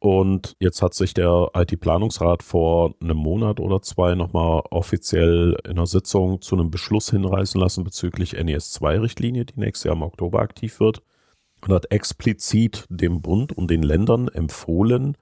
Und 0.01 0.55
jetzt 0.61 0.81
hat 0.81 0.95
sich 0.95 1.13
der 1.13 1.51
IT-Planungsrat 1.55 2.45
vor 2.45 2.95
einem 3.01 3.17
Monat 3.17 3.59
oder 3.59 3.83
zwei 3.83 4.15
nochmal 4.15 4.63
offiziell 4.71 5.59
in 5.65 5.73
einer 5.73 5.87
Sitzung 5.87 6.41
zu 6.41 6.55
einem 6.55 6.71
Beschluss 6.71 7.11
hinreißen 7.11 7.61
lassen 7.61 7.83
bezüglich 7.83 8.33
NES-2-Richtlinie, 8.35 9.45
die 9.47 9.59
nächstes 9.59 9.85
Jahr 9.85 9.97
im 9.97 10.03
Oktober 10.03 10.41
aktiv 10.41 10.79
wird. 10.79 11.03
Und 11.61 11.73
hat 11.73 11.91
explizit 11.91 12.85
dem 12.89 13.21
Bund 13.21 13.53
und 13.53 13.69
den 13.69 13.83
Ländern 13.83 14.29
empfohlen, 14.29 15.17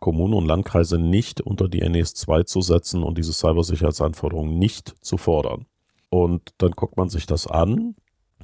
Kommunen 0.00 0.34
und 0.34 0.46
Landkreise 0.46 0.98
nicht 0.98 1.40
unter 1.40 1.68
die 1.68 1.88
NES-2 1.88 2.44
zu 2.44 2.60
setzen 2.60 3.04
und 3.04 3.16
diese 3.18 3.32
Cybersicherheitsanforderungen 3.32 4.58
nicht 4.58 4.94
zu 5.00 5.16
fordern. 5.16 5.66
Und 6.10 6.50
dann 6.58 6.72
guckt 6.72 6.96
man 6.96 7.08
sich 7.08 7.26
das 7.26 7.46
an 7.46 7.94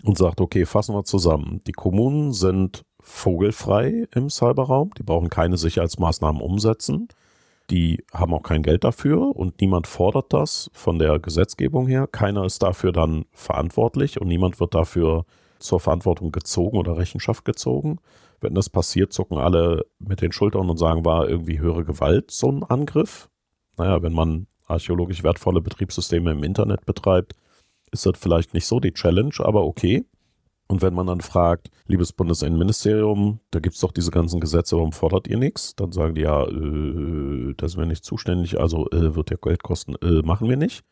und 0.05 0.17
sagt, 0.17 0.41
okay, 0.41 0.65
fassen 0.65 0.95
wir 0.95 1.05
zusammen. 1.05 1.61
Die 1.67 1.73
Kommunen 1.73 2.33
sind 2.33 2.85
vogelfrei 3.03 4.07
im 4.15 4.31
Cyberraum. 4.31 4.93
Die 4.97 5.03
brauchen 5.03 5.29
keine 5.29 5.59
Sicherheitsmaßnahmen 5.59 6.41
umsetzen. 6.41 7.09
Die 7.71 8.05
haben 8.13 8.35
auch 8.35 8.43
kein 8.43 8.63
Geld 8.63 8.85
dafür 8.85 9.37
und 9.37 9.61
niemand 9.61 9.87
fordert 9.87 10.33
das 10.33 10.71
von 10.73 10.99
der 10.99 11.19
Gesetzgebung 11.19 11.87
her. 11.87 12.07
Keiner 12.07 12.45
ist 12.45 12.63
dafür 12.63 12.93
dann 12.93 13.25
verantwortlich 13.33 14.21
und 14.21 14.29
niemand 14.29 14.61
wird 14.61 14.75
dafür 14.75 15.25
zur 15.59 15.81
Verantwortung 15.81 16.33
gezogen 16.33 16.79
oder 16.79 16.97
Rechenschaft 16.97 17.45
gezogen. 17.45 17.99
Wenn 18.41 18.55
das 18.55 18.69
passiert, 18.69 19.13
zucken 19.13 19.39
alle 19.39 19.87
mit 20.01 20.21
den 20.21 20.33
Schultern 20.33 20.69
und 20.69 20.77
sagen, 20.77 21.05
war 21.05 21.29
irgendwie 21.29 21.61
höhere 21.61 21.85
Gewalt 21.85 22.31
so 22.31 22.51
ein 22.51 22.65
Angriff. 22.65 23.29
Naja, 23.77 24.03
wenn 24.03 24.13
man 24.13 24.49
archäologisch 24.67 25.23
wertvolle 25.23 25.61
Betriebssysteme 25.61 26.33
im 26.33 26.43
Internet 26.43 26.85
betreibt, 26.85 27.35
ist 27.93 28.07
das 28.07 28.19
vielleicht 28.19 28.55
nicht 28.55 28.67
so 28.67 28.81
die 28.81 28.93
Challenge, 28.93 29.35
aber 29.39 29.65
okay. 29.65 30.05
Und 30.73 30.81
wenn 30.81 30.95
man 30.95 31.07
dann 31.07 31.21
fragt, 31.21 31.69
liebes 31.87 32.15
Bundesinnenministerium, 32.15 33.41
da 33.51 33.61
gibt 33.61 33.75
es 33.75 33.83
doch 33.83 33.93
diese 33.93 34.11
ganzen 34.11 34.41
Gesetze, 34.41 34.75
warum 34.77 34.93
fordert 34.93 35.29
ihr 35.29 35.37
nichts? 35.37 35.77
Dann 35.77 35.93
sagen 35.93 36.15
die 36.15 36.23
ja, 36.23 36.45
äh, 36.45 37.53
da 37.59 37.69
sind 37.69 37.79
wir 37.79 37.85
nicht 37.85 38.07
zuständig, 38.07 38.59
also 38.59 38.89
äh, 38.89 39.15
wird 39.15 39.31
ja 39.31 39.37
Geld 39.37 39.63
kosten, 39.63 39.97
äh, 39.97 40.23
machen 40.23 40.49
wir 40.49 40.57
nicht. 40.57 40.83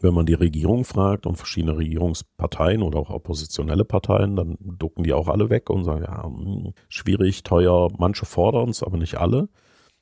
Wenn 0.00 0.14
man 0.14 0.26
die 0.26 0.34
Regierung 0.34 0.84
fragt 0.84 1.26
und 1.26 1.34
verschiedene 1.34 1.76
Regierungsparteien 1.76 2.82
oder 2.82 3.00
auch 3.00 3.10
oppositionelle 3.10 3.84
Parteien, 3.84 4.36
dann 4.36 4.56
ducken 4.60 5.02
die 5.02 5.12
auch 5.12 5.26
alle 5.26 5.50
weg 5.50 5.70
und 5.70 5.82
sagen, 5.82 6.04
ja, 6.04 6.22
hm, 6.22 6.72
schwierig, 6.88 7.42
teuer, 7.42 7.88
manche 7.98 8.26
fordern 8.26 8.68
es, 8.68 8.84
aber 8.84 8.96
nicht 8.96 9.18
alle. 9.18 9.48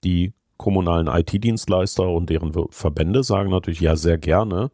Die 0.04 0.34
kommunalen 0.58 1.06
IT-Dienstleister 1.06 2.06
und 2.10 2.28
deren 2.28 2.52
Verbände 2.68 3.22
sagen 3.22 3.48
natürlich 3.48 3.80
ja 3.80 3.96
sehr 3.96 4.18
gerne, 4.18 4.70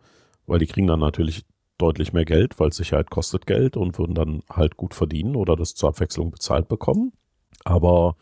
weil 0.48 0.58
die 0.58 0.66
kriegen 0.66 0.88
dann 0.88 0.98
natürlich 0.98 1.44
deutlich 1.78 2.12
mehr 2.12 2.24
Geld, 2.24 2.58
weil 2.60 2.72
Sicherheit 2.72 3.10
kostet 3.10 3.46
Geld 3.46 3.76
und 3.76 3.98
würden 3.98 4.14
dann 4.14 4.42
halt 4.50 4.76
gut 4.76 4.94
verdienen 4.94 5.36
oder 5.36 5.56
das 5.56 5.74
zur 5.74 5.90
Abwechslung 5.90 6.30
bezahlt 6.30 6.68
bekommen. 6.68 7.12
Aber 7.64 8.16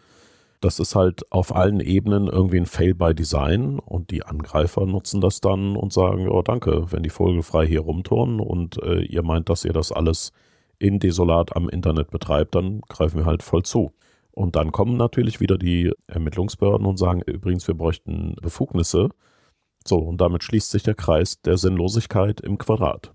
das 0.61 0.79
ist 0.79 0.95
halt 0.95 1.31
auf 1.33 1.55
allen 1.55 1.81
Ebenen 1.81 2.29
irgendwie 2.29 2.59
ein 2.59 2.67
Fail 2.67 2.95
by 2.95 3.15
Design 3.15 3.79
und 3.81 4.11
die 4.11 4.25
Angreifer 4.25 4.87
nutzen 4.87 5.21
das 5.21 5.41
dann 5.41 5.77
und 5.77 5.93
sagen, 5.93 6.29
oh 6.29 6.43
danke, 6.43 6.93
wenn 6.93 7.03
die 7.03 7.11
vogelfrei 7.11 7.67
hier 7.67 7.81
rumturnen 7.81 8.41
und 8.41 8.81
äh, 8.83 9.03
ihr 9.03 9.23
meint, 9.23 9.49
dass 9.49 9.65
ihr 9.65 9.73
das 9.73 9.91
alles 9.91 10.33
in 10.79 10.99
Desolat 11.01 11.57
am 11.57 11.69
Internet 11.69 12.11
betreibt, 12.11 12.55
dann 12.55 12.81
greifen 12.83 13.19
wir 13.19 13.27
halt 13.27 13.43
voll 13.43 13.65
zu. 13.65 13.93
Und 14.31 14.57
dann 14.57 14.73
kommen 14.73 14.97
natürlich 14.97 15.41
wieder 15.41 15.59
die 15.59 15.93
Ermittlungsbehörden 16.07 16.87
und 16.87 16.97
sagen, 16.97 17.23
übrigens, 17.23 17.69
wir 17.69 17.75
bräuchten 17.75 18.37
Befugnisse. 18.41 19.11
So, 19.85 19.99
und 19.99 20.21
damit 20.21 20.43
schließt 20.43 20.71
sich 20.71 20.83
der 20.83 20.95
Kreis 20.95 21.43
der 21.43 21.59
Sinnlosigkeit 21.59 22.41
im 22.41 22.57
Quadrat. 22.57 23.13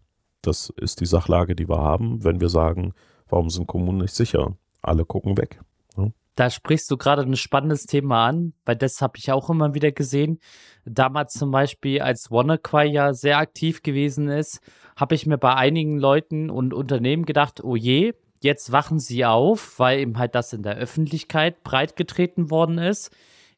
Das 0.47 0.71
ist 0.77 1.01
die 1.01 1.05
Sachlage, 1.05 1.57
die 1.57 1.67
wir 1.67 1.81
haben, 1.81 2.23
wenn 2.23 2.39
wir 2.39 2.47
sagen, 2.47 2.93
warum 3.27 3.49
sind 3.49 3.67
Kommunen 3.67 3.97
nicht 3.97 4.15
sicher? 4.15 4.55
Alle 4.81 5.03
gucken 5.03 5.37
weg. 5.37 5.59
Ja? 5.97 6.07
Da 6.35 6.49
sprichst 6.49 6.89
du 6.89 6.95
gerade 6.95 7.23
ein 7.23 7.35
spannendes 7.35 7.85
Thema 7.85 8.27
an, 8.27 8.53
weil 8.63 8.77
das 8.77 9.01
habe 9.01 9.17
ich 9.17 9.29
auch 9.29 9.49
immer 9.49 9.73
wieder 9.73 9.91
gesehen. 9.91 10.39
Damals 10.85 11.33
zum 11.33 11.51
Beispiel, 11.51 12.01
als 12.01 12.31
WannaCry 12.31 12.89
ja 12.89 13.13
sehr 13.13 13.39
aktiv 13.39 13.83
gewesen 13.83 14.29
ist, 14.29 14.61
habe 14.95 15.15
ich 15.15 15.25
mir 15.25 15.37
bei 15.37 15.53
einigen 15.53 15.97
Leuten 15.97 16.49
und 16.49 16.73
Unternehmen 16.73 17.25
gedacht, 17.25 17.61
oh 17.61 17.75
je, 17.75 18.13
jetzt 18.41 18.71
wachen 18.71 18.99
sie 18.99 19.25
auf, 19.25 19.77
weil 19.79 19.99
eben 19.99 20.17
halt 20.17 20.33
das 20.33 20.53
in 20.53 20.63
der 20.63 20.77
Öffentlichkeit 20.77 21.61
breitgetreten 21.63 22.49
worden 22.49 22.77
ist. 22.77 23.11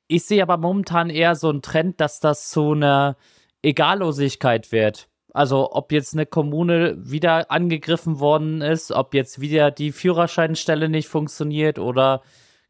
Ich 0.08 0.26
sehe 0.26 0.42
aber 0.42 0.58
momentan 0.58 1.12
eher 1.12 1.36
so 1.36 1.50
einen 1.50 1.62
Trend, 1.62 2.02
dass 2.02 2.20
das 2.20 2.50
zu 2.50 2.72
einer 2.72 3.16
Egallosigkeit 3.62 4.72
wird. 4.72 5.09
Also 5.34 5.72
ob 5.72 5.92
jetzt 5.92 6.14
eine 6.14 6.26
Kommune 6.26 6.96
wieder 7.00 7.52
angegriffen 7.52 8.20
worden 8.20 8.62
ist, 8.62 8.92
ob 8.92 9.14
jetzt 9.14 9.42
wieder 9.42 9.72
die 9.72 9.92
Führerscheinstelle 9.92 10.90
nicht 10.90 11.08
funktioniert 11.08 11.80
oder 11.80 12.22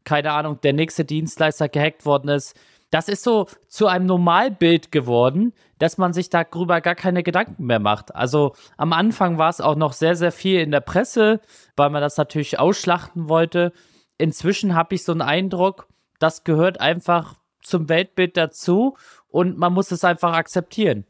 keine 0.04 0.32
Ahnung, 0.32 0.60
der 0.62 0.72
nächste 0.72 1.04
Dienstleister 1.04 1.68
gehackt 1.68 2.06
worden 2.06 2.28
ist. 2.28 2.58
Das 2.90 3.08
ist 3.08 3.22
so 3.22 3.46
zu 3.68 3.86
einem 3.86 4.06
Normalbild 4.06 4.90
geworden, 4.90 5.52
dass 5.78 5.96
man 5.96 6.12
sich 6.12 6.28
darüber 6.28 6.80
gar 6.80 6.96
keine 6.96 7.22
Gedanken 7.22 7.64
mehr 7.64 7.78
macht. 7.78 8.14
Also 8.14 8.54
am 8.76 8.92
Anfang 8.92 9.38
war 9.38 9.48
es 9.48 9.60
auch 9.60 9.76
noch 9.76 9.92
sehr, 9.92 10.16
sehr 10.16 10.32
viel 10.32 10.60
in 10.60 10.72
der 10.72 10.80
Presse, 10.80 11.40
weil 11.76 11.90
man 11.90 12.02
das 12.02 12.16
natürlich 12.16 12.58
ausschlachten 12.58 13.28
wollte. 13.28 13.72
Inzwischen 14.18 14.74
habe 14.74 14.96
ich 14.96 15.04
so 15.04 15.12
einen 15.12 15.22
Eindruck, 15.22 15.86
das 16.18 16.42
gehört 16.44 16.80
einfach 16.80 17.36
zum 17.62 17.88
Weltbild 17.88 18.36
dazu 18.36 18.96
und 19.28 19.56
man 19.56 19.72
muss 19.72 19.92
es 19.92 20.04
einfach 20.04 20.32
akzeptieren. 20.32 21.04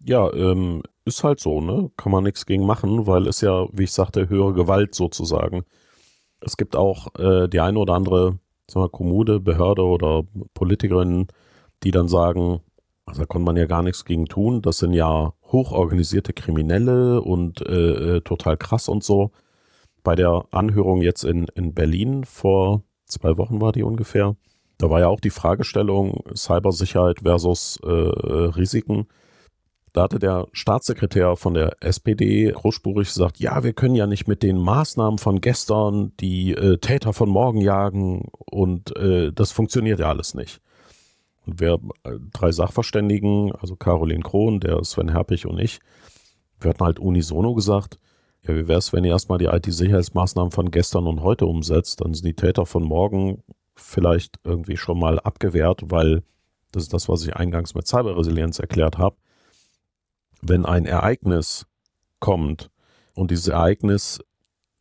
Ja, 0.00 0.32
ähm, 0.32 0.82
ist 1.04 1.24
halt 1.24 1.40
so, 1.40 1.60
ne? 1.60 1.90
Kann 1.96 2.12
man 2.12 2.24
nichts 2.24 2.46
gegen 2.46 2.66
machen, 2.66 3.06
weil 3.06 3.26
es 3.26 3.40
ja, 3.40 3.66
wie 3.72 3.84
ich 3.84 3.92
sagte, 3.92 4.28
höhere 4.28 4.52
Gewalt 4.52 4.94
sozusagen. 4.94 5.64
Es 6.40 6.56
gibt 6.56 6.76
auch 6.76 7.14
äh, 7.18 7.48
die 7.48 7.60
eine 7.60 7.78
oder 7.78 7.94
andere 7.94 8.38
sagen 8.70 8.84
wir, 8.84 8.88
Kommune, 8.90 9.40
Behörde 9.40 9.82
oder 9.82 10.24
Politikerin, 10.54 11.28
die 11.82 11.90
dann 11.90 12.08
sagen, 12.08 12.60
also 13.06 13.20
da 13.22 13.26
konnte 13.26 13.44
man 13.44 13.56
ja 13.56 13.66
gar 13.66 13.82
nichts 13.82 14.04
gegen 14.04 14.26
tun. 14.26 14.62
Das 14.62 14.78
sind 14.78 14.92
ja 14.92 15.32
hochorganisierte 15.44 16.32
Kriminelle 16.32 17.20
und 17.22 17.60
äh, 17.62 18.16
äh, 18.16 18.20
total 18.22 18.56
krass 18.56 18.88
und 18.88 19.04
so. 19.04 19.30
Bei 20.02 20.14
der 20.16 20.44
Anhörung 20.50 21.02
jetzt 21.02 21.24
in, 21.24 21.46
in 21.54 21.74
Berlin 21.74 22.24
vor 22.24 22.82
zwei 23.06 23.36
Wochen 23.38 23.60
war 23.60 23.72
die 23.72 23.82
ungefähr, 23.82 24.36
da 24.78 24.90
war 24.90 25.00
ja 25.00 25.08
auch 25.08 25.20
die 25.20 25.30
Fragestellung 25.30 26.22
Cybersicherheit 26.34 27.20
versus 27.20 27.78
äh, 27.84 27.88
äh 27.88 28.50
Risiken. 28.56 29.06
Da 29.96 30.02
hatte 30.02 30.18
der 30.18 30.46
Staatssekretär 30.52 31.36
von 31.36 31.54
der 31.54 31.78
SPD 31.80 32.52
großspurig 32.52 33.08
gesagt, 33.08 33.40
ja, 33.40 33.64
wir 33.64 33.72
können 33.72 33.94
ja 33.94 34.06
nicht 34.06 34.28
mit 34.28 34.42
den 34.42 34.58
Maßnahmen 34.58 35.16
von 35.16 35.40
gestern 35.40 36.12
die 36.20 36.52
äh, 36.52 36.76
Täter 36.76 37.14
von 37.14 37.30
morgen 37.30 37.62
jagen 37.62 38.28
und 38.34 38.94
äh, 38.94 39.32
das 39.32 39.52
funktioniert 39.52 39.98
ja 39.98 40.10
alles 40.10 40.34
nicht. 40.34 40.60
Und 41.46 41.60
wir 41.60 41.80
äh, 42.04 42.10
drei 42.30 42.52
Sachverständigen, 42.52 43.52
also 43.52 43.74
Caroline 43.74 44.20
Krohn, 44.20 44.60
der 44.60 44.84
Sven 44.84 45.08
Herpich 45.08 45.46
und 45.46 45.58
ich, 45.58 45.80
wir 46.60 46.68
hatten 46.68 46.84
halt 46.84 46.98
unisono 46.98 47.54
gesagt, 47.54 47.98
ja, 48.46 48.54
wie 48.54 48.68
wäre 48.68 48.80
es, 48.80 48.92
wenn 48.92 49.04
ihr 49.04 49.12
erstmal 49.12 49.38
die 49.38 49.46
IT-Sicherheitsmaßnahmen 49.46 50.50
von 50.50 50.70
gestern 50.70 51.06
und 51.06 51.22
heute 51.22 51.46
umsetzt, 51.46 52.02
dann 52.02 52.12
sind 52.12 52.26
die 52.26 52.36
Täter 52.36 52.66
von 52.66 52.82
morgen 52.82 53.42
vielleicht 53.74 54.40
irgendwie 54.44 54.76
schon 54.76 54.98
mal 54.98 55.18
abgewehrt, 55.20 55.84
weil 55.86 56.22
das 56.70 56.82
ist 56.82 56.92
das, 56.92 57.08
was 57.08 57.24
ich 57.24 57.34
eingangs 57.34 57.74
mit 57.74 57.86
Cyberresilienz 57.86 58.58
erklärt 58.58 58.98
habe 58.98 59.16
wenn 60.42 60.64
ein 60.64 60.86
Ereignis 60.86 61.66
kommt 62.20 62.70
und 63.14 63.30
dieses 63.30 63.48
Ereignis 63.48 64.20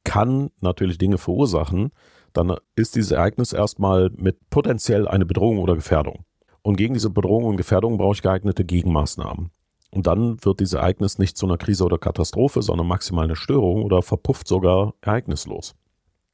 kann 0.04 0.52
natürlich 0.62 0.98
Dinge 0.98 1.18
verursachen, 1.18 1.92
dann 2.34 2.56
ist 2.76 2.96
dieses 2.96 3.12
Ereignis 3.12 3.54
erstmal 3.54 4.10
mit 4.16 4.50
potenziell 4.50 5.08
eine 5.08 5.26
Bedrohung 5.26 5.60
oder 5.60 5.76
Gefährdung. 5.76 6.26
Und 6.62 6.76
gegen 6.76 6.94
diese 6.94 7.10
Bedrohung 7.10 7.46
und 7.46 7.58
Gefährdung 7.58 7.98
brauche 7.98 8.16
ich 8.16 8.22
geeignete 8.22 8.66
Gegenmaßnahmen. 8.66 9.52
Und 9.92 10.08
dann 10.08 10.44
wird 10.44 10.60
dieses 10.60 10.74
Ereignis 10.74 11.20
nicht 11.20 11.38
zu 11.38 11.46
einer 11.46 11.58
Krise 11.58 11.86
oder 11.86 11.98
Katastrophe, 11.98 12.62
sondern 12.62 12.88
maximal 12.88 13.26
eine 13.26 13.36
Störung 13.36 13.84
oder 13.84 14.02
verpufft 14.02 14.48
sogar 14.48 14.94
ereignislos. 15.02 15.76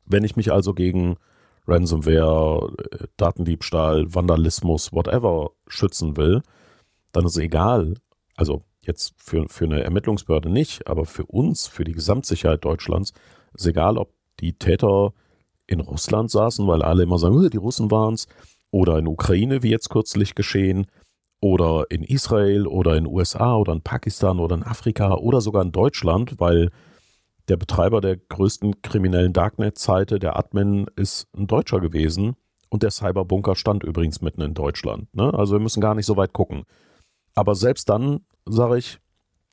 Wenn 0.05 0.23
ich 0.23 0.35
mich 0.35 0.51
also 0.51 0.73
gegen 0.73 1.17
Ransomware, 1.67 2.73
Datendiebstahl, 3.17 4.13
Vandalismus, 4.13 4.91
whatever 4.93 5.51
schützen 5.67 6.17
will, 6.17 6.41
dann 7.11 7.25
ist 7.25 7.33
es 7.33 7.43
egal, 7.43 7.93
also 8.35 8.63
jetzt 8.85 9.13
für, 9.17 9.47
für 9.47 9.65
eine 9.65 9.83
Ermittlungsbehörde 9.83 10.49
nicht, 10.49 10.87
aber 10.87 11.05
für 11.05 11.25
uns, 11.25 11.67
für 11.67 11.83
die 11.83 11.93
Gesamtsicherheit 11.93 12.65
Deutschlands, 12.65 13.13
ist 13.53 13.67
egal, 13.67 13.97
ob 13.97 14.13
die 14.39 14.53
Täter 14.53 15.13
in 15.67 15.79
Russland 15.79 16.31
saßen, 16.31 16.67
weil 16.67 16.81
alle 16.81 17.03
immer 17.03 17.17
sagen, 17.17 17.49
die 17.49 17.57
Russen 17.57 17.91
waren 17.91 18.15
es, 18.15 18.27
oder 18.71 18.97
in 18.97 19.07
Ukraine, 19.07 19.63
wie 19.63 19.69
jetzt 19.69 19.89
kürzlich 19.89 20.35
geschehen, 20.35 20.87
oder 21.41 21.85
in 21.89 22.03
Israel 22.03 22.67
oder 22.67 22.95
in 22.95 23.07
USA 23.07 23.55
oder 23.55 23.73
in 23.73 23.81
Pakistan 23.81 24.39
oder 24.39 24.55
in 24.55 24.63
Afrika 24.63 25.15
oder 25.15 25.41
sogar 25.41 25.63
in 25.63 25.71
Deutschland, 25.71 26.39
weil 26.39 26.69
der 27.47 27.57
Betreiber 27.57 27.99
der 27.99 28.17
größten 28.17 28.81
kriminellen 28.83 29.33
Darknet-Seite, 29.33 30.19
der 30.19 30.37
Admin, 30.37 30.85
ist 30.95 31.27
ein 31.35 31.47
Deutscher 31.47 31.79
gewesen 31.79 32.35
und 32.69 32.83
der 32.83 32.91
Cyberbunker 32.91 33.55
stand 33.55 33.83
übrigens 33.83 34.21
mitten 34.21 34.41
in 34.41 34.53
Deutschland. 34.53 35.13
Ne? 35.15 35.33
Also 35.33 35.53
wir 35.53 35.59
müssen 35.59 35.81
gar 35.81 35.95
nicht 35.95 36.05
so 36.05 36.15
weit 36.15 36.31
gucken. 36.31 36.63
Aber 37.35 37.55
selbst 37.55 37.89
dann 37.89 38.21
sage 38.45 38.77
ich, 38.77 38.99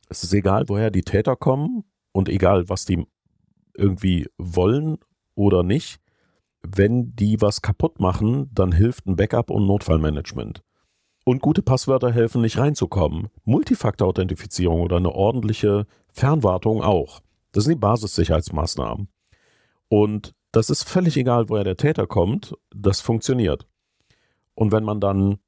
es 0.09 0.25
ist 0.25 0.33
egal, 0.33 0.69
woher 0.69 0.91
die 0.91 1.03
Täter 1.03 1.37
kommen 1.37 1.85
und 2.13 2.29
egal, 2.29 2.69
was 2.69 2.85
die 2.85 3.07
irgendwie 3.75 4.29
wollen 4.39 4.99
oder 5.35 5.63
nicht. 5.63 6.01
Wenn 6.63 7.15
die 7.15 7.41
was 7.41 7.63
kaputt 7.63 8.01
machen, 8.01 8.51
dann 8.53 8.73
hilft 8.73 9.07
ein 9.07 9.17
Backup 9.17 9.51
und 9.51 9.67
Notfallmanagement. 9.67 10.63
Und 11.25 11.43
gute 11.43 11.63
Passwörter 11.63 12.11
helfen 12.11 12.41
nicht 12.41 12.59
reinzukommen. 12.59 13.29
Multifaktor-Authentifizierung 13.45 14.81
oder 14.81 14.97
eine 14.97 15.13
ordentliche 15.13 15.87
Fernwartung 16.09 16.83
auch. 16.83 17.21
Das 17.53 17.65
sind 17.65 17.75
die 17.75 17.81
Basissicherheitsmaßnahmen. 17.81 19.09
Und 19.89 20.35
das 20.53 20.71
ist 20.71 20.85
völlig 20.85 21.17
egal, 21.17 21.49
woher 21.49 21.65
der 21.65 21.77
Täter 21.77 22.07
kommt, 22.07 22.55
das 22.75 23.01
funktioniert. 23.01 23.67
Und 24.55 24.73
wenn 24.73 24.85
man 24.85 25.01
dann 25.01 25.39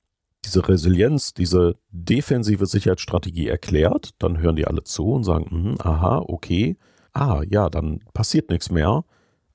diese 0.45 0.67
Resilienz, 0.69 1.35
diese 1.35 1.77
defensive 1.91 2.67
Sicherheitsstrategie 2.67 3.49
erklärt, 3.49 4.11
dann 4.19 4.39
hören 4.39 4.57
die 4.57 4.67
alle 4.67 4.85
zu 4.85 5.13
und 5.13 5.25
sagen, 5.25 5.47
mh, 5.51 5.85
aha, 5.85 6.25
okay, 6.27 6.77
ah, 7.13 7.43
ja, 7.49 7.69
dann 7.69 8.01
passiert 8.15 8.51
nichts 8.51 8.71
mehr. 8.71 9.05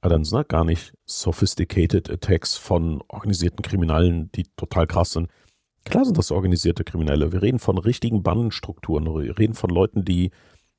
Aber 0.01 0.13
dann 0.13 0.23
sind 0.23 0.37
das 0.37 0.47
gar 0.47 0.63
nicht 0.63 0.93
sophisticated 1.05 2.11
Attacks 2.11 2.57
von 2.57 3.01
organisierten 3.07 3.63
Kriminellen, 3.63 4.31
die 4.33 4.45
total 4.55 4.85
krass 4.85 5.13
sind. 5.13 5.29
Klar 5.83 6.05
sind 6.05 6.17
das 6.17 6.31
organisierte 6.31 6.83
Kriminelle. 6.83 7.31
Wir 7.31 7.41
reden 7.41 7.59
von 7.59 7.77
richtigen 7.77 8.21
Bandenstrukturen. 8.21 9.05
Wir 9.05 9.37
reden 9.37 9.55
von 9.55 9.69
Leuten, 9.69 10.05
die 10.05 10.31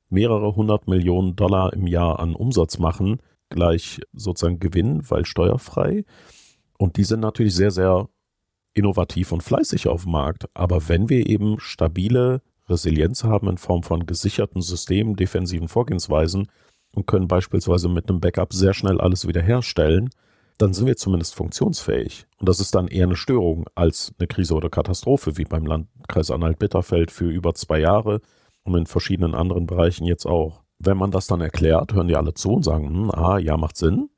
mehrere 0.09 0.55
hundert 0.55 0.87
Millionen 0.87 1.35
Dollar 1.35 1.73
im 1.73 1.87
Jahr 1.87 2.19
an 2.19 2.35
Umsatz 2.35 2.77
machen, 2.77 3.21
gleich 3.49 3.99
sozusagen 4.13 4.59
Gewinn, 4.59 5.01
weil 5.09 5.25
steuerfrei. 5.25 6.05
Und 6.77 6.97
die 6.97 7.03
sind 7.03 7.19
natürlich 7.19 7.55
sehr, 7.55 7.71
sehr 7.71 8.07
innovativ 8.77 9.31
und 9.31 9.43
fleißig 9.43 9.87
auf 9.87 10.03
dem 10.03 10.11
Markt. 10.11 10.47
Aber 10.53 10.87
wenn 10.87 11.09
wir 11.09 11.27
eben 11.27 11.59
stabile 11.59 12.41
Resilienz 12.69 13.23
haben 13.23 13.49
in 13.49 13.57
Form 13.57 13.83
von 13.83 14.05
gesicherten 14.05 14.61
Systemen, 14.61 15.15
defensiven 15.15 15.67
Vorgehensweisen 15.67 16.49
und 16.91 17.07
können 17.07 17.27
beispielsweise 17.27 17.89
mit 17.89 18.09
einem 18.09 18.19
Backup 18.19 18.53
sehr 18.53 18.73
schnell 18.73 18.99
alles 18.99 19.27
wiederherstellen, 19.27 20.09
dann 20.57 20.73
sind 20.73 20.87
wir 20.87 20.97
zumindest 20.97 21.35
funktionsfähig. 21.35 22.25
Und 22.39 22.49
das 22.49 22.59
ist 22.59 22.73
dann 22.73 22.87
eher 22.87 23.05
eine 23.05 23.15
Störung 23.15 23.65
als 23.75 24.13
eine 24.17 24.27
Krise 24.27 24.55
oder 24.55 24.69
Katastrophe, 24.69 25.37
wie 25.37 25.45
beim 25.45 25.65
Landkreis 25.65 26.31
Anhalt-Bitterfeld 26.31 27.11
für 27.11 27.29
über 27.29 27.53
zwei 27.53 27.79
Jahre 27.79 28.21
und 28.63 28.75
in 28.75 28.85
verschiedenen 28.87 29.35
anderen 29.35 29.67
Bereichen 29.67 30.05
jetzt 30.05 30.25
auch. 30.25 30.61
Wenn 30.79 30.97
man 30.97 31.11
das 31.11 31.27
dann 31.27 31.41
erklärt, 31.41 31.93
hören 31.93 32.07
die 32.07 32.15
alle 32.15 32.33
zu 32.33 32.53
und 32.53 32.63
sagen, 32.63 32.87
hm, 32.87 33.11
ah, 33.11 33.37
ja, 33.37 33.57
macht 33.57 33.77
Sinn. 33.77 34.09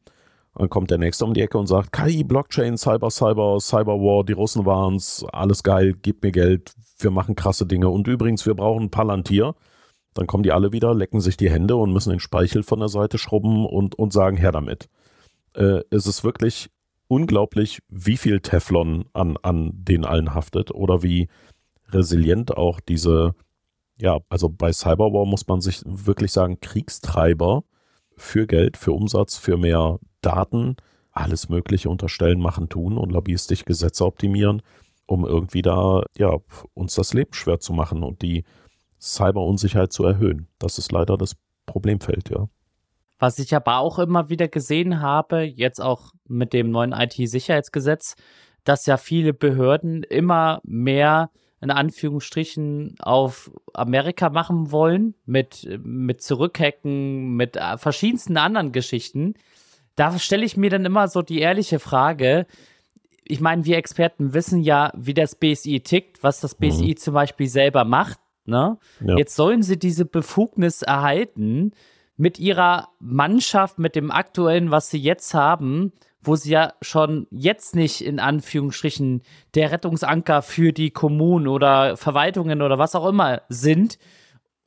Dann 0.55 0.69
kommt 0.69 0.91
der 0.91 0.97
nächste 0.97 1.25
um 1.25 1.33
die 1.33 1.41
Ecke 1.41 1.57
und 1.57 1.67
sagt, 1.67 1.91
KI, 1.91 2.23
Blockchain, 2.23 2.77
Cyber, 2.77 3.09
Cyber, 3.09 3.59
Cyberwar, 3.59 4.23
die 4.23 4.33
Russen 4.33 4.65
waren's, 4.65 5.25
alles 5.31 5.63
geil, 5.63 5.95
gib 6.01 6.23
mir 6.23 6.31
Geld, 6.31 6.73
wir 6.99 7.11
machen 7.11 7.35
krasse 7.35 7.65
Dinge. 7.65 7.89
Und 7.89 8.07
übrigens, 8.07 8.45
wir 8.45 8.55
brauchen 8.55 8.89
Palantir. 8.89 9.55
Dann 10.15 10.27
kommen 10.27 10.43
die 10.43 10.51
alle 10.51 10.73
wieder, 10.73 10.93
lecken 10.93 11.21
sich 11.21 11.37
die 11.37 11.49
Hände 11.49 11.75
und 11.75 11.93
müssen 11.93 12.09
den 12.09 12.19
Speichel 12.19 12.63
von 12.63 12.79
der 12.79 12.89
Seite 12.89 13.17
schrubben 13.17 13.65
und, 13.65 13.95
und 13.95 14.11
sagen, 14.11 14.37
her 14.37 14.51
damit. 14.51 14.89
Äh, 15.53 15.81
es 15.91 16.07
ist 16.07 16.23
wirklich 16.23 16.69
unglaublich, 17.07 17.79
wie 17.89 18.17
viel 18.17 18.39
Teflon 18.39 19.05
an, 19.13 19.37
an 19.41 19.71
den 19.73 20.05
allen 20.05 20.33
haftet 20.33 20.71
oder 20.71 21.03
wie 21.03 21.27
resilient 21.89 22.55
auch 22.55 22.79
diese, 22.79 23.35
ja, 23.99 24.19
also 24.29 24.49
bei 24.49 24.71
Cyberwar 24.71 25.25
muss 25.25 25.47
man 25.47 25.61
sich 25.61 25.81
wirklich 25.85 26.31
sagen, 26.31 26.59
Kriegstreiber 26.59 27.63
für 28.15 28.47
Geld, 28.47 28.77
für 28.77 28.91
Umsatz, 28.91 29.37
für 29.37 29.57
mehr 29.57 29.99
Daten 30.21 30.75
alles 31.11 31.49
Mögliche 31.49 31.89
unterstellen, 31.89 32.39
machen, 32.39 32.69
tun 32.69 32.97
und 32.97 33.11
lobbyistisch 33.11 33.65
Gesetze 33.65 34.05
optimieren, 34.05 34.61
um 35.05 35.25
irgendwie 35.25 35.61
da, 35.61 36.03
ja, 36.17 36.37
uns 36.73 36.95
das 36.95 37.13
Leben 37.13 37.33
schwer 37.33 37.59
zu 37.59 37.73
machen 37.73 38.03
und 38.03 38.21
die 38.21 38.45
Cyberunsicherheit 38.99 39.91
zu 39.91 40.03
erhöhen. 40.03 40.47
Das 40.59 40.77
ist 40.77 40.91
leider 40.91 41.17
das 41.17 41.35
Problemfeld, 41.65 42.29
ja. 42.29 42.47
Was 43.17 43.37
ich 43.39 43.53
aber 43.53 43.79
auch 43.79 43.99
immer 43.99 44.29
wieder 44.29 44.47
gesehen 44.47 45.01
habe, 45.01 45.41
jetzt 45.41 45.81
auch 45.81 46.13
mit 46.27 46.53
dem 46.53 46.71
neuen 46.71 46.93
IT-Sicherheitsgesetz, 46.93 48.15
dass 48.63 48.85
ja 48.85 48.95
viele 48.97 49.33
Behörden 49.33 50.03
immer 50.03 50.61
mehr 50.63 51.31
in 51.61 51.71
Anführungsstrichen 51.71 52.95
auf 52.99 53.51
Amerika 53.73 54.29
machen 54.29 54.71
wollen, 54.71 55.15
mit, 55.25 55.67
mit 55.83 56.21
Zurückhacken, 56.21 57.35
mit 57.35 57.57
äh, 57.57 57.77
verschiedensten 57.77 58.37
anderen 58.37 58.71
Geschichten 58.71 59.33
da 59.99 60.17
stelle 60.17 60.45
ich 60.45 60.55
mir 60.55 60.69
dann 60.69 60.85
immer 60.85 61.09
so 61.09 61.21
die 61.21 61.39
ehrliche 61.39 61.77
Frage. 61.79 62.45
Ich 63.25 63.41
meine, 63.41 63.65
wir 63.65 63.77
Experten 63.77 64.33
wissen 64.33 64.61
ja, 64.61 64.93
wie 64.95 65.13
das 65.13 65.35
BSI 65.35 65.81
tickt, 65.81 66.23
was 66.23 66.39
das 66.39 66.55
BSI 66.55 66.91
mhm. 66.91 66.97
zum 66.97 67.13
Beispiel 67.13 67.47
selber 67.47 67.83
macht. 67.83 68.17
Ne? 68.45 68.77
Ja. 69.05 69.17
Jetzt 69.17 69.35
sollen 69.35 69.61
sie 69.61 69.77
diese 69.77 70.05
Befugnis 70.05 70.81
erhalten 70.83 71.73
mit 72.15 72.39
ihrer 72.39 72.89
Mannschaft, 72.99 73.77
mit 73.77 73.95
dem 73.95 74.09
aktuellen, 74.09 74.71
was 74.71 74.89
sie 74.89 74.99
jetzt 74.99 75.33
haben, 75.33 75.91
wo 76.21 76.37
sie 76.37 76.51
ja 76.51 76.73
schon 76.81 77.27
jetzt 77.29 77.75
nicht 77.75 78.01
in 78.01 78.19
Anführungsstrichen 78.19 79.21
der 79.53 79.71
Rettungsanker 79.71 80.41
für 80.41 80.71
die 80.71 80.91
Kommunen 80.91 81.47
oder 81.47 81.97
Verwaltungen 81.97 82.61
oder 82.61 82.77
was 82.77 82.95
auch 82.95 83.07
immer 83.07 83.41
sind, 83.49 83.99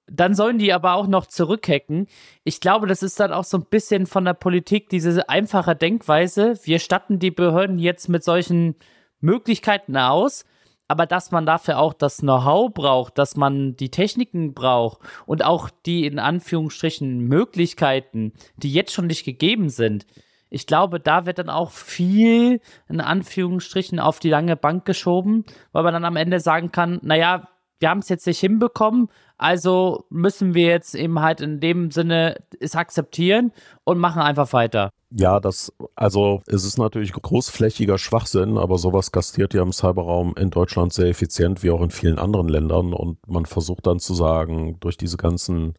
dann 0.06 0.34
sollen 0.34 0.58
die 0.58 0.72
aber 0.72 0.94
auch 0.94 1.06
noch 1.06 1.26
zurückhacken. 1.26 2.06
Ich 2.44 2.60
glaube, 2.60 2.86
das 2.86 3.02
ist 3.02 3.20
dann 3.20 3.32
auch 3.32 3.44
so 3.44 3.58
ein 3.58 3.66
bisschen 3.70 4.06
von 4.06 4.24
der 4.24 4.34
Politik 4.34 4.88
diese 4.88 5.28
einfache 5.28 5.76
Denkweise. 5.76 6.54
Wir 6.64 6.78
statten 6.78 7.18
die 7.18 7.30
Behörden 7.30 7.78
jetzt 7.78 8.08
mit 8.08 8.24
solchen 8.24 8.74
Möglichkeiten 9.20 9.96
aus, 9.96 10.44
aber 10.88 11.06
dass 11.06 11.30
man 11.30 11.46
dafür 11.46 11.78
auch 11.78 11.94
das 11.94 12.18
Know-how 12.18 12.72
braucht, 12.72 13.16
dass 13.16 13.36
man 13.36 13.76
die 13.76 13.90
Techniken 13.90 14.52
braucht 14.52 14.98
und 15.24 15.44
auch 15.44 15.70
die 15.86 16.04
in 16.04 16.18
Anführungsstrichen 16.18 17.20
Möglichkeiten, 17.20 18.32
die 18.56 18.72
jetzt 18.72 18.92
schon 18.92 19.06
nicht 19.06 19.24
gegeben 19.24 19.70
sind. 19.70 20.06
Ich 20.50 20.66
glaube, 20.66 21.00
da 21.00 21.24
wird 21.24 21.38
dann 21.38 21.48
auch 21.48 21.70
viel 21.70 22.60
in 22.88 23.00
Anführungsstrichen 23.00 23.98
auf 23.98 24.18
die 24.18 24.28
lange 24.28 24.54
Bank 24.54 24.84
geschoben, 24.84 25.46
weil 25.72 25.82
man 25.82 25.94
dann 25.94 26.04
am 26.04 26.16
Ende 26.16 26.40
sagen 26.40 26.72
kann, 26.72 26.98
naja, 27.02 27.48
wir 27.82 27.90
haben 27.90 27.98
es 27.98 28.08
jetzt 28.08 28.26
nicht 28.26 28.38
hinbekommen, 28.38 29.08
also 29.36 30.06
müssen 30.08 30.54
wir 30.54 30.68
jetzt 30.68 30.94
eben 30.94 31.20
halt 31.20 31.40
in 31.40 31.58
dem 31.58 31.90
Sinne 31.90 32.36
es 32.60 32.76
akzeptieren 32.76 33.52
und 33.84 33.98
machen 33.98 34.22
einfach 34.22 34.52
weiter. 34.52 34.90
Ja, 35.10 35.40
das, 35.40 35.72
also 35.96 36.42
es 36.46 36.64
ist 36.64 36.78
natürlich 36.78 37.12
großflächiger 37.12 37.98
Schwachsinn, 37.98 38.56
aber 38.56 38.78
sowas 38.78 39.10
gastiert 39.10 39.52
ja 39.52 39.62
im 39.62 39.72
Cyberraum 39.72 40.34
in 40.38 40.50
Deutschland 40.50 40.92
sehr 40.92 41.08
effizient, 41.08 41.62
wie 41.62 41.70
auch 41.70 41.82
in 41.82 41.90
vielen 41.90 42.18
anderen 42.18 42.48
Ländern. 42.48 42.94
Und 42.94 43.18
man 43.28 43.44
versucht 43.44 43.86
dann 43.86 43.98
zu 43.98 44.14
sagen, 44.14 44.78
durch 44.80 44.96
diese 44.96 45.16
ganzen 45.16 45.74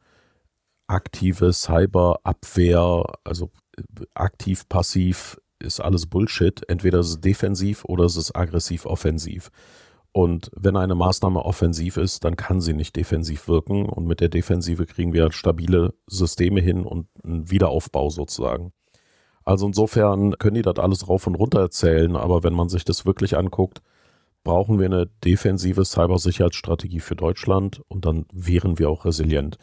aktive 0.88 1.54
Cyberabwehr, 1.54 3.06
also 3.24 3.50
aktiv, 4.14 4.68
passiv, 4.68 5.38
ist 5.60 5.80
alles 5.80 6.06
Bullshit. 6.06 6.62
Entweder 6.70 7.00
ist 7.00 7.08
es 7.08 7.22
defensiv 7.22 7.86
oder 7.86 8.06
ist 8.06 8.18
es 8.18 8.26
ist 8.26 8.36
aggressiv-offensiv. 8.36 9.50
Und 10.14 10.52
wenn 10.56 10.78
eine 10.78 10.94
Maßnahme 10.94 11.44
offensiv 11.44 11.98
ist, 11.98 12.24
dann 12.24 12.36
kann 12.36 12.62
sie 12.62 12.74
nicht 12.74 12.96
defensiv 12.96 13.48
wirken. 13.48 13.90
Und 13.90 14.06
mit 14.06 14.22
der 14.22 14.30
Defensive 14.30 14.86
kriegen 14.86 15.12
wir 15.12 15.32
stabile 15.32 15.96
Systeme 16.06 16.62
hin 16.62 16.86
und 16.86 17.08
einen 17.24 17.50
Wiederaufbau 17.50 18.10
sozusagen. 18.10 18.74
Also 19.44 19.66
insofern 19.66 20.38
können 20.38 20.54
die 20.54 20.62
das 20.62 20.78
alles 20.78 21.10
rauf 21.10 21.26
und 21.26 21.36
runter 21.36 21.60
erzählen, 21.60 22.16
aber 22.16 22.44
wenn 22.44 22.54
man 22.54 22.70
sich 22.70 22.86
das 22.86 23.06
wirklich 23.06 23.36
anguckt, 23.36 23.82
brauchen 24.44 24.80
wir 24.80 24.86
eine 24.86 25.08
defensive 25.26 25.84
Cybersicherheitsstrategie 25.84 27.00
für 27.00 27.16
Deutschland 27.16 27.82
und 27.88 28.06
dann 28.06 28.26
wären 28.32 28.78
wir 28.78 28.90
auch 28.90 29.06
resilient. 29.06 29.58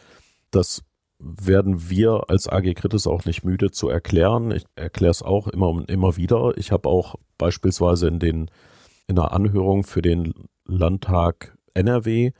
Das 0.51 0.83
werden 1.21 1.89
wir 1.91 2.25
als 2.29 2.49
AG 2.49 2.75
Kritis 2.75 3.07
auch 3.07 3.25
nicht 3.25 3.45
müde 3.45 3.71
zu 3.71 3.89
erklären. 3.89 4.51
Ich 4.51 4.65
erkläre 4.75 5.11
es 5.11 5.23
auch 5.23 5.49
immer 5.49 5.69
und 5.69 5.91
immer 5.91 6.17
wieder. 6.17 6.57
Ich 6.57 6.73
habe 6.73 6.89
auch 6.89 7.15
beispielsweise 7.39 8.09
in 8.09 8.19
den 8.19 8.51
in 9.11 9.19
einer 9.19 9.33
Anhörung 9.33 9.83
für 9.83 10.03
den 10.03 10.33
Landtag 10.65 11.59
NRW 11.75 12.31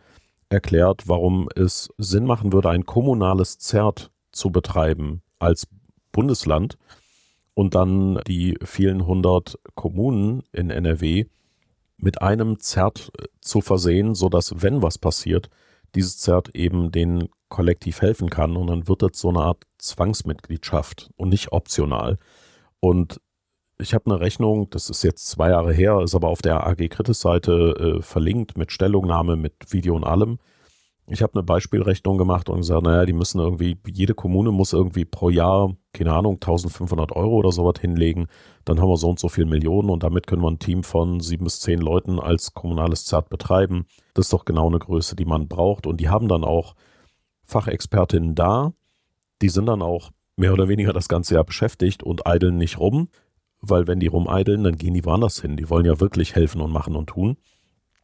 erklärt, 0.49 1.09
warum 1.09 1.49
es 1.55 1.89
Sinn 1.99 2.25
machen 2.25 2.53
würde, 2.53 2.71
ein 2.71 2.87
kommunales 2.87 3.59
ZERT 3.59 4.11
zu 4.31 4.51
betreiben 4.51 5.23
als 5.41 5.67
Bundesland 6.13 6.79
und 7.55 7.75
dann 7.75 8.21
die 8.27 8.57
vielen 8.63 9.05
hundert 9.05 9.59
Kommunen 9.75 10.45
in 10.53 10.71
NRW 10.71 11.27
mit 11.97 12.23
einem 12.23 12.61
ZERT 12.61 13.11
zu 13.41 13.61
versehen, 13.61 14.15
sodass, 14.15 14.63
wenn 14.63 14.81
was 14.81 14.97
passiert, 14.97 15.51
dieses 15.97 16.19
ZERT 16.19 16.55
eben 16.55 16.93
den 16.93 17.29
kollektiv 17.49 18.01
helfen 18.01 18.31
kann 18.31 18.57
und 18.57 18.69
dann 18.69 18.87
wird 18.87 19.03
das 19.03 19.11
so 19.15 19.29
eine 19.29 19.41
Art 19.41 19.65
Zwangsmitgliedschaft 19.79 21.11
und 21.17 21.31
nicht 21.31 21.51
optional. 21.51 22.19
Und 22.79 23.21
ich 23.81 23.95
habe 23.95 24.11
eine 24.11 24.21
Rechnung, 24.21 24.69
das 24.71 24.91
ist 24.91 25.03
jetzt 25.03 25.29
zwei 25.29 25.51
Jahre 25.51 25.73
her, 25.73 26.01
ist 26.01 26.15
aber 26.15 26.29
auf 26.29 26.43
der 26.43 26.67
AG 26.67 26.89
Kritis-Seite 26.89 27.99
äh, 27.99 28.03
verlinkt 28.03 28.57
mit 28.57 28.73
Stellungnahme, 28.73 29.37
mit 29.37 29.55
Video 29.71 29.97
und 29.97 30.05
allem. 30.05 30.39
Ich 31.07 31.23
habe 31.23 31.35
eine 31.35 31.43
Beispielrechnung 31.43 32.19
gemacht 32.19 32.49
und 32.49 32.59
gesagt, 32.59 32.85
naja, 32.85 33.05
die 33.05 33.13
müssen 33.13 33.41
irgendwie, 33.41 33.77
jede 33.89 34.15
Kommune 34.15 34.53
muss 34.53 34.73
irgendwie 34.73 35.05
pro 35.05 35.29
Jahr, 35.29 35.75
keine 35.93 36.13
Ahnung, 36.13 36.35
1500 36.35 37.17
Euro 37.17 37.35
oder 37.37 37.51
sowas 37.51 37.81
hinlegen. 37.81 38.29
Dann 38.65 38.81
haben 38.81 38.89
wir 38.89 38.97
so 38.97 39.09
und 39.11 39.19
so 39.19 39.29
viel 39.29 39.45
Millionen 39.45 39.91
und 39.91 40.05
damit 40.05 40.29
können 40.29 40.43
wir 40.43 40.51
ein 40.51 40.61
Team 40.61 40.85
von 40.85 41.19
sieben 41.19 41.45
bis 41.45 41.59
zehn 41.59 41.81
Leuten 41.81 42.21
als 42.21 42.55
kommunales 42.55 43.07
Zert 43.07 43.29
betreiben. 43.29 43.87
Das 44.15 44.27
ist 44.27 44.33
doch 44.33 44.45
genau 44.45 44.69
eine 44.69 44.79
Größe, 44.79 45.17
die 45.17 45.25
man 45.25 45.49
braucht. 45.49 45.89
Und 45.89 46.01
die 46.01 46.09
haben 46.09 46.29
dann 46.29 46.45
auch 46.45 46.77
Fachexpertinnen 47.45 48.37
da. 48.37 48.73
Die 49.43 49.49
sind 49.49 49.67
dann 49.67 49.83
auch 49.83 50.11
mehr 50.37 50.53
oder 50.53 50.69
weniger 50.69 50.93
das 50.93 51.09
ganze 51.09 51.35
Jahr 51.35 51.45
beschäftigt 51.45 52.05
und 52.05 52.25
eideln 52.25 52.57
nicht 52.57 52.79
rum 52.79 53.09
weil 53.61 53.87
wenn 53.87 54.01
die 54.01 54.07
rumeideln, 54.07 54.65
dann 54.65 54.77
gehen 54.77 54.95
die 54.95 55.05
woanders 55.05 55.41
hin. 55.41 55.57
Die 55.57 55.69
wollen 55.69 55.87
ja 55.87 56.01
wirklich 56.01 56.35
helfen 56.35 56.61
und 56.61 56.73
machen 56.73 56.97
und 56.97 57.09
tun. 57.09 57.37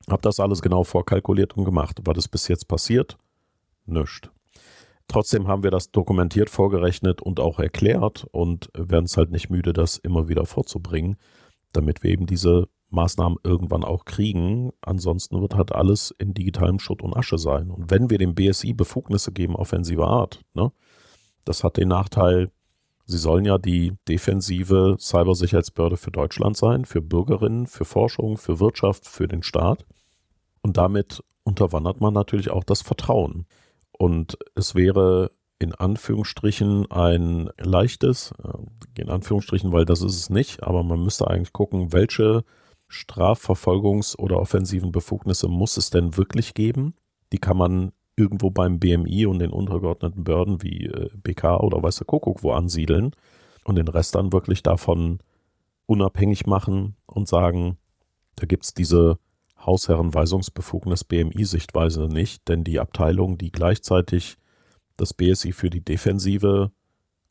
Hab 0.09 0.23
das 0.23 0.41
alles 0.41 0.63
genau 0.63 0.85
vorkalkuliert 0.85 1.57
und 1.57 1.65
gemacht. 1.65 2.01
War 2.05 2.15
das 2.15 2.29
bis 2.29 2.49
jetzt 2.49 2.69
passiert? 2.69 3.17
Nüscht. 3.87 4.31
Trotzdem 5.09 5.47
haben 5.47 5.63
wir 5.63 5.71
das 5.71 5.93
dokumentiert, 5.93 6.51
vorgerechnet 6.51 7.23
und 7.23 7.39
auch 7.41 7.59
erklärt 7.61 8.27
und 8.33 8.71
werden 8.75 9.05
es 9.05 9.17
halt 9.17 9.31
nicht 9.31 9.51
müde, 9.51 9.73
das 9.73 9.99
immer 9.99 10.29
wieder 10.29 10.47
vorzubringen, 10.47 11.17
damit 11.73 12.03
wir 12.03 12.11
eben 12.11 12.27
diese 12.27 12.69
Maßnahmen 12.91 13.39
irgendwann 13.45 13.85
auch 13.85 14.05
kriegen. 14.05 14.73
Ansonsten 14.81 15.41
wird 15.41 15.55
halt 15.55 15.73
alles 15.73 16.13
in 16.19 16.35
digitalem 16.35 16.79
Schutt 16.81 17.03
und 17.03 17.17
Asche 17.17 17.39
sein. 17.39 17.71
Und 17.71 17.91
wenn 17.91 18.11
wir 18.11 18.19
dem 18.19 18.35
BSI 18.35 18.73
Befugnisse 18.73 19.33
geben, 19.33 19.55
offensiver 19.55 20.09
Art, 20.09 20.41
ne, 20.55 20.73
das 21.45 21.63
hat 21.63 21.77
den 21.77 21.89
Nachteil, 21.89 22.51
Sie 23.07 23.19
sollen 23.19 23.45
ja 23.45 23.57
die 23.57 23.95
defensive 24.09 24.97
Cybersicherheitsbehörde 24.99 25.97
für 25.97 26.11
Deutschland 26.11 26.57
sein, 26.57 26.85
für 26.85 27.01
Bürgerinnen, 27.01 27.69
für 27.69 27.85
Forschung, 27.85 28.37
für 28.37 28.59
Wirtschaft, 28.59 29.07
für 29.07 29.29
den 29.29 29.45
Staat. 29.45 29.87
Und 30.61 30.77
damit 30.77 31.23
unterwandert 31.45 32.01
man 32.01 32.13
natürlich 32.13 32.51
auch 32.51 32.65
das 32.65 32.83
Vertrauen. 32.83 33.47
Und 33.93 34.37
es 34.57 34.75
wäre 34.75 35.31
in 35.61 35.73
Anführungsstrichen 35.73 36.91
ein 36.91 37.49
leichtes, 37.59 38.35
äh, 38.43 39.01
in 39.01 39.09
Anführungsstrichen, 39.09 39.73
weil 39.73 39.85
das 39.85 40.03
ist 40.03 40.17
es 40.17 40.29
nicht, 40.29 40.65
aber 40.65 40.83
man 40.83 41.03
müsste 41.03 41.29
eigentlich 41.29 41.53
gucken, 41.53 41.93
welche 41.93 42.45
Strafverfolgungs- 42.91 44.17
oder 44.17 44.41
offensiven 44.41 44.93
Befugnisse 44.93 45.49
muss 45.49 45.77
es 45.77 45.91
denn 45.91 46.17
wirklich 46.17 46.55
geben? 46.55 46.95
Die 47.33 47.39
kann 47.39 47.57
man 47.57 47.93
irgendwo 48.17 48.51
beim 48.51 48.81
BMI 48.81 49.27
und 49.27 49.39
den 49.39 49.51
untergeordneten 49.51 50.25
Behörden 50.25 50.63
wie 50.63 50.87
äh, 50.87 51.11
BK 51.15 51.61
oder 51.61 51.83
Weiße 51.83 52.05
Kuckuck 52.05 52.43
wo 52.43 52.53
ansiedeln 52.53 53.13
und 53.65 53.77
den 53.77 53.89
Rest 53.89 54.15
dann 54.15 54.33
wirklich 54.33 54.63
davon 54.63 55.21
unabhängig 55.87 56.47
machen 56.47 56.97
und 57.07 57.29
sagen, 57.29 57.77
da 58.37 58.47
gibt 58.47 58.65
es 58.65 58.75
diese 58.75 59.19
Hausherrenweisungsbefugnis 59.59 61.05
BMI-Sichtweise 61.05 62.09
nicht, 62.09 62.49
denn 62.49 62.65
die 62.65 62.81
Abteilung, 62.81 63.39
die 63.39 63.51
gleichzeitig 63.51 64.37
das 64.97 65.15
BSI 65.15 65.53
für 65.53 65.71
die 65.71 65.85
Defensive 65.85 66.71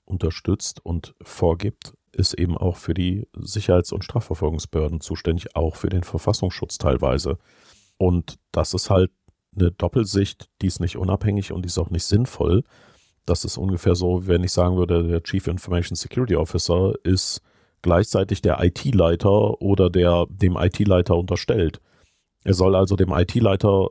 unterstützt 0.05 0.85
und 0.85 1.15
vorgibt, 1.21 1.93
ist 2.11 2.33
eben 2.33 2.57
auch 2.57 2.77
für 2.77 2.93
die 2.93 3.27
Sicherheits- 3.35 3.91
und 3.91 4.03
Strafverfolgungsbehörden 4.03 5.01
zuständig, 5.01 5.55
auch 5.55 5.75
für 5.75 5.89
den 5.89 6.03
Verfassungsschutz 6.03 6.77
teilweise. 6.77 7.37
Und 7.97 8.39
das 8.51 8.73
ist 8.73 8.89
halt 8.89 9.11
eine 9.57 9.71
Doppelsicht, 9.71 10.49
die 10.61 10.67
ist 10.67 10.79
nicht 10.79 10.97
unabhängig 10.97 11.51
und 11.51 11.63
die 11.63 11.67
ist 11.67 11.77
auch 11.77 11.89
nicht 11.89 12.05
sinnvoll. 12.05 12.63
Das 13.25 13.43
ist 13.43 13.57
ungefähr 13.57 13.95
so, 13.95 14.27
wenn 14.27 14.43
ich 14.43 14.51
sagen 14.51 14.77
würde, 14.77 15.03
der 15.03 15.23
Chief 15.23 15.47
Information 15.47 15.95
Security 15.95 16.35
Officer 16.35 16.93
ist 17.03 17.41
gleichzeitig 17.81 18.41
der 18.41 18.63
IT-Leiter 18.63 19.61
oder 19.61 19.89
der 19.89 20.25
dem 20.29 20.57
IT-Leiter 20.57 21.15
unterstellt. 21.15 21.81
Er 22.43 22.53
soll 22.53 22.75
also 22.75 22.95
dem 22.95 23.11
IT-Leiter 23.11 23.89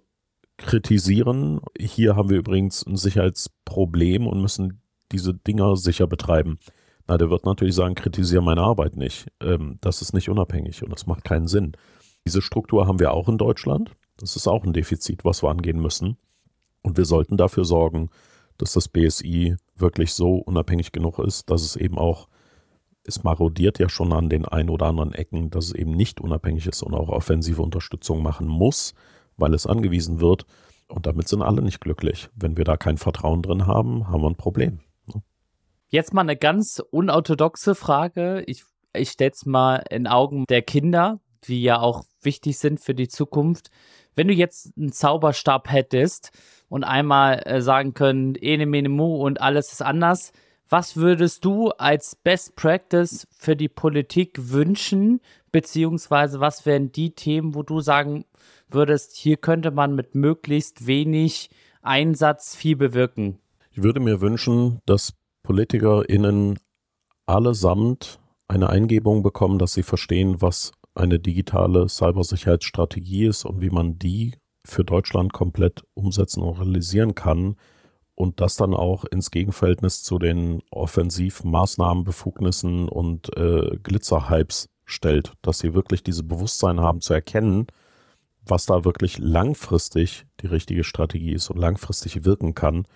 kritisieren. 0.57 1.61
Hier 1.79 2.17
haben 2.17 2.31
wir 2.31 2.39
übrigens 2.39 2.87
ein 2.87 2.97
Sicherheitsproblem 2.97 4.27
und 4.27 4.41
müssen 4.41 4.81
diese 5.11 5.35
Dinger 5.35 5.77
sicher 5.77 6.07
betreiben. 6.07 6.59
Na, 7.07 7.19
der 7.19 7.31
wird 7.31 7.45
natürlich 7.45 7.75
sagen, 7.75 7.95
kritisiere 7.95 8.43
meine 8.43 8.63
Arbeit 8.63 8.97
nicht. 8.97 9.27
Ähm, 9.41 9.79
das 9.81 10.01
ist 10.01 10.15
nicht 10.15 10.29
unabhängig 10.29 10.83
und 10.83 10.91
das 10.91 11.07
macht 11.07 11.25
keinen 11.25 11.49
Sinn. 11.49 11.73
Diese 12.27 12.41
Struktur 12.41 12.87
haben 12.87 13.01
wir 13.01 13.13
auch 13.13 13.29
in 13.29 13.39
Deutschland. 13.39 13.91
Das 14.17 14.37
ist 14.37 14.47
auch 14.47 14.65
ein 14.65 14.73
Defizit, 14.73 15.25
was 15.25 15.43
wir 15.43 15.51
angehen 15.51 15.81
müssen. 15.81 16.17
Und 16.83 16.97
wir 16.97 17.05
sollten 17.05 17.37
dafür 17.37 17.65
sorgen, 17.65 18.11
dass 18.59 18.73
das 18.73 18.89
BSI 18.89 19.57
wirklich 19.77 20.13
so 20.13 20.37
unabhängig 20.37 20.93
genug 20.93 21.19
ist, 21.19 21.51
dass 21.51 21.63
es 21.63 21.77
eben 21.77 21.99
auch, 21.99 22.29
es 23.05 23.25
marodiert 23.25 23.79
ja 23.79 23.89
schon 23.89 24.13
an 24.13 24.29
den 24.29 24.45
ein 24.45 24.71
oder 24.71 24.87
anderen 24.87 25.13
Ecken, 25.13 25.51
dass 25.51 25.67
es 25.67 25.73
eben 25.75 25.93
nicht 25.93 26.21
unabhängig 26.21 26.67
ist 26.67 26.83
und 26.83 26.95
auch 26.95 27.09
offensive 27.09 27.61
Unterstützung 27.61 28.23
machen 28.23 28.47
muss, 28.47 28.95
weil 29.37 29.55
es 29.55 29.67
angewiesen 29.67 30.21
wird. 30.21 30.47
Und 30.89 31.07
damit 31.07 31.29
sind 31.29 31.43
alle 31.43 31.63
nicht 31.63 31.81
glücklich. 31.81 32.29
Wenn 32.35 32.57
wir 32.57 32.65
da 32.65 32.77
kein 32.77 32.99
Vertrauen 32.99 33.43
drin 33.43 33.67
haben, 33.67 34.09
haben 34.09 34.23
wir 34.23 34.31
ein 34.31 34.37
Problem. 34.37 34.81
Ne? 35.13 35.23
Jetzt 35.89 36.15
mal 36.15 36.21
eine 36.21 36.37
ganz 36.37 36.83
unorthodoxe 36.91 37.75
Frage. 37.75 38.45
Ich, 38.47 38.65
ich 38.95 39.11
stelle 39.11 39.33
es 39.33 39.47
mal 39.47 39.83
in 39.91 40.07
Augen 40.07 40.45
der 40.49 40.63
Kinder, 40.63 41.21
die 41.45 41.63
ja 41.63 41.81
auch 41.81 42.05
wichtig 42.23 42.59
sind 42.59 42.81
für 42.81 42.95
die 42.95 43.09
Zukunft 43.09 43.71
wenn 44.15 44.29
du 44.29 44.35
jetzt 44.35 44.73
einen 44.77 44.93
Zauberstab 44.93 45.71
hättest 45.71 46.31
und 46.69 46.85
einmal 46.85 47.43
äh, 47.45 47.61
sagen 47.61 47.95
können, 47.95 48.35
ene 48.35 48.67
mene 48.67 48.89
mu 48.89 49.17
und 49.17 49.41
alles 49.41 49.73
ist 49.73 49.83
anders, 49.83 50.33
Was 50.71 50.97
würdest 50.97 51.45
du 51.45 51.69
als 51.71 52.17
Best 52.17 52.57
Practice 52.57 53.27
für 53.37 53.55
die 53.55 53.69
Politik 53.69 54.51
wünschen, 54.51 55.21
beziehungsweise 55.53 56.41
was 56.41 56.65
wären 56.65 56.91
die 56.91 57.15
Themen, 57.15 57.55
wo 57.55 57.63
du 57.63 57.81
sagen 57.81 58.25
würdest, 58.69 59.15
hier 59.15 59.37
könnte 59.37 59.71
man 59.71 59.95
mit 59.95 60.15
möglichst 60.15 60.87
wenig 60.87 61.51
Einsatz 61.83 62.57
viel 62.57 62.77
bewirken? 62.77 63.39
Ich 63.71 63.83
würde 63.83 64.01
mir 64.01 64.21
wünschen, 64.21 64.81
dass 64.87 65.13
PolitikerInnen 65.43 66.59
allesamt 67.27 68.19
eine 68.49 68.71
Eingebung 68.71 69.23
bekommen, 69.23 69.59
dass 69.59 69.75
sie 69.75 69.83
verstehen, 69.83 70.41
was 70.41 70.73
eine 70.95 71.19
digitale 71.19 71.89
Cybersicherheitsstrategie 71.89 73.27
ist 73.27 73.45
und 73.45 73.61
wie 73.61 73.71
man 73.71 73.99
die 73.99 74.35
für 74.65 74.85
Deutschland 74.85 75.33
komplett 75.33 75.85
umsetzen 75.95 76.43
und 76.43 76.59
realisieren 76.59 77.15
kann 77.15 77.57
und 78.15 78.41
das 78.41 78.57
dann 78.57 78.75
auch 78.75 79.05
ins 79.05 79.31
Gegenverhältnis 79.31 80.03
zu 80.03 80.19
den 80.19 80.63
Offensivmaßnahmen, 80.71 82.05
Befugnissen 82.05 82.89
und 82.89 83.37
äh, 83.37 83.77
Glitzerhypes 83.83 84.69
stellt, 84.85 85.33
dass 85.43 85.59
sie 85.59 85.75
wirklich 85.75 86.03
diese 86.03 86.23
Bewusstsein 86.23 86.81
haben 86.81 87.01
zu 87.01 87.13
erkennen, 87.13 87.67
was 88.47 88.67
da 88.67 88.85
wirklich 88.85 89.19
langfristig 89.19 90.27
die 90.41 90.47
richtige 90.47 90.85
Strategie 90.85 91.33
ist 91.33 91.51
und 91.51 91.59
langfristig 91.59 92.25
wirken 92.25 92.55
kann. 92.55 92.87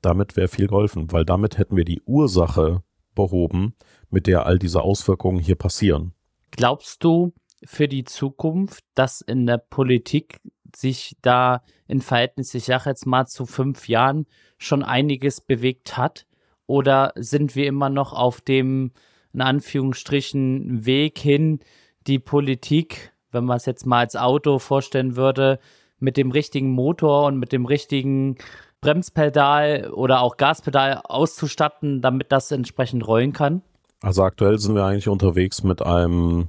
Damit 0.00 0.36
wäre 0.36 0.48
viel 0.48 0.68
geholfen, 0.68 1.12
weil 1.12 1.24
damit 1.24 1.58
hätten 1.58 1.76
wir 1.76 1.84
die 1.84 2.02
Ursache 2.02 2.82
behoben, 3.14 3.74
mit 4.10 4.26
der 4.26 4.46
all 4.46 4.58
diese 4.58 4.82
Auswirkungen 4.82 5.40
hier 5.40 5.56
passieren. 5.56 6.12
Glaubst 6.50 7.04
du 7.04 7.32
für 7.64 7.88
die 7.88 8.04
Zukunft, 8.04 8.84
dass 8.94 9.20
in 9.20 9.46
der 9.46 9.58
Politik 9.58 10.40
sich 10.74 11.16
da 11.22 11.62
in 11.86 12.00
Verhältnis, 12.00 12.54
ich 12.54 12.64
sage 12.64 12.90
jetzt 12.90 13.06
mal 13.06 13.26
zu 13.26 13.46
fünf 13.46 13.88
Jahren, 13.88 14.26
schon 14.58 14.82
einiges 14.82 15.40
bewegt 15.40 15.96
hat? 15.96 16.26
Oder 16.66 17.12
sind 17.16 17.56
wir 17.56 17.66
immer 17.66 17.88
noch 17.88 18.12
auf 18.12 18.40
dem, 18.40 18.92
in 19.32 19.40
Anführungsstrichen, 19.40 20.84
Weg 20.84 21.18
hin, 21.18 21.60
die 22.06 22.18
Politik, 22.18 23.12
wenn 23.32 23.44
man 23.44 23.56
es 23.56 23.66
jetzt 23.66 23.86
mal 23.86 24.00
als 24.00 24.16
Auto 24.16 24.58
vorstellen 24.58 25.16
würde, 25.16 25.58
mit 25.98 26.16
dem 26.16 26.30
richtigen 26.30 26.70
Motor 26.70 27.26
und 27.26 27.38
mit 27.38 27.52
dem 27.52 27.66
richtigen 27.66 28.36
Bremspedal 28.80 29.90
oder 29.92 30.20
auch 30.20 30.36
Gaspedal 30.36 31.00
auszustatten, 31.04 32.00
damit 32.00 32.30
das 32.30 32.52
entsprechend 32.52 33.06
rollen 33.06 33.32
kann? 33.32 33.62
Also 34.00 34.22
aktuell 34.22 34.58
sind 34.58 34.74
wir 34.74 34.84
eigentlich 34.84 35.08
unterwegs 35.08 35.62
mit 35.62 35.82
einem 35.82 36.48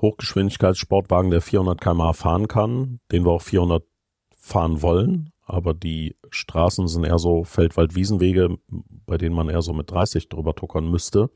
Hochgeschwindigkeitssportwagen, 0.00 1.30
der 1.30 1.40
400 1.40 1.80
km/h 1.80 2.12
fahren 2.14 2.48
kann, 2.48 3.00
den 3.12 3.24
wir 3.24 3.32
auch 3.32 3.42
400 3.42 3.84
fahren 4.36 4.82
wollen. 4.82 5.32
Aber 5.44 5.74
die 5.74 6.16
Straßen 6.30 6.88
sind 6.88 7.04
eher 7.04 7.18
so 7.18 7.44
Feldwald-Wiesenwege, 7.44 8.58
bei 9.06 9.16
denen 9.16 9.34
man 9.34 9.48
eher 9.48 9.62
so 9.62 9.72
mit 9.72 9.90
30 9.90 10.28
drüber 10.28 10.54
tuckern 10.54 10.90
müsste. 10.90 11.30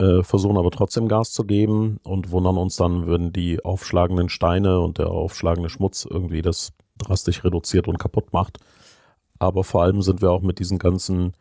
Äh, 0.00 0.22
versuchen 0.22 0.56
aber 0.56 0.70
trotzdem 0.70 1.08
Gas 1.08 1.32
zu 1.32 1.44
geben 1.44 1.98
und 2.04 2.30
wundern 2.30 2.56
uns 2.56 2.76
dann, 2.76 3.08
wenn 3.08 3.32
die 3.32 3.64
aufschlagenden 3.64 4.28
Steine 4.28 4.80
und 4.80 4.98
der 4.98 5.08
aufschlagende 5.10 5.68
Schmutz 5.68 6.06
irgendwie 6.08 6.40
das 6.40 6.72
drastisch 6.98 7.44
reduziert 7.44 7.88
und 7.88 7.98
kaputt 7.98 8.32
macht. 8.32 8.58
Aber 9.38 9.64
vor 9.64 9.82
allem 9.82 10.02
sind 10.02 10.22
wir 10.22 10.30
auch 10.30 10.42
mit 10.42 10.58
diesen 10.60 10.78
ganzen, 10.78 11.32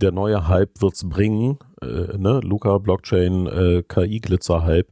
der 0.00 0.12
neue 0.12 0.48
Hype 0.48 0.80
wird's 0.80 1.08
bringen, 1.08 1.58
äh, 1.82 2.16
ne? 2.16 2.40
Luca, 2.42 2.78
Blockchain, 2.78 3.46
äh, 3.46 3.82
KI-Glitzer-Hype. 3.82 4.88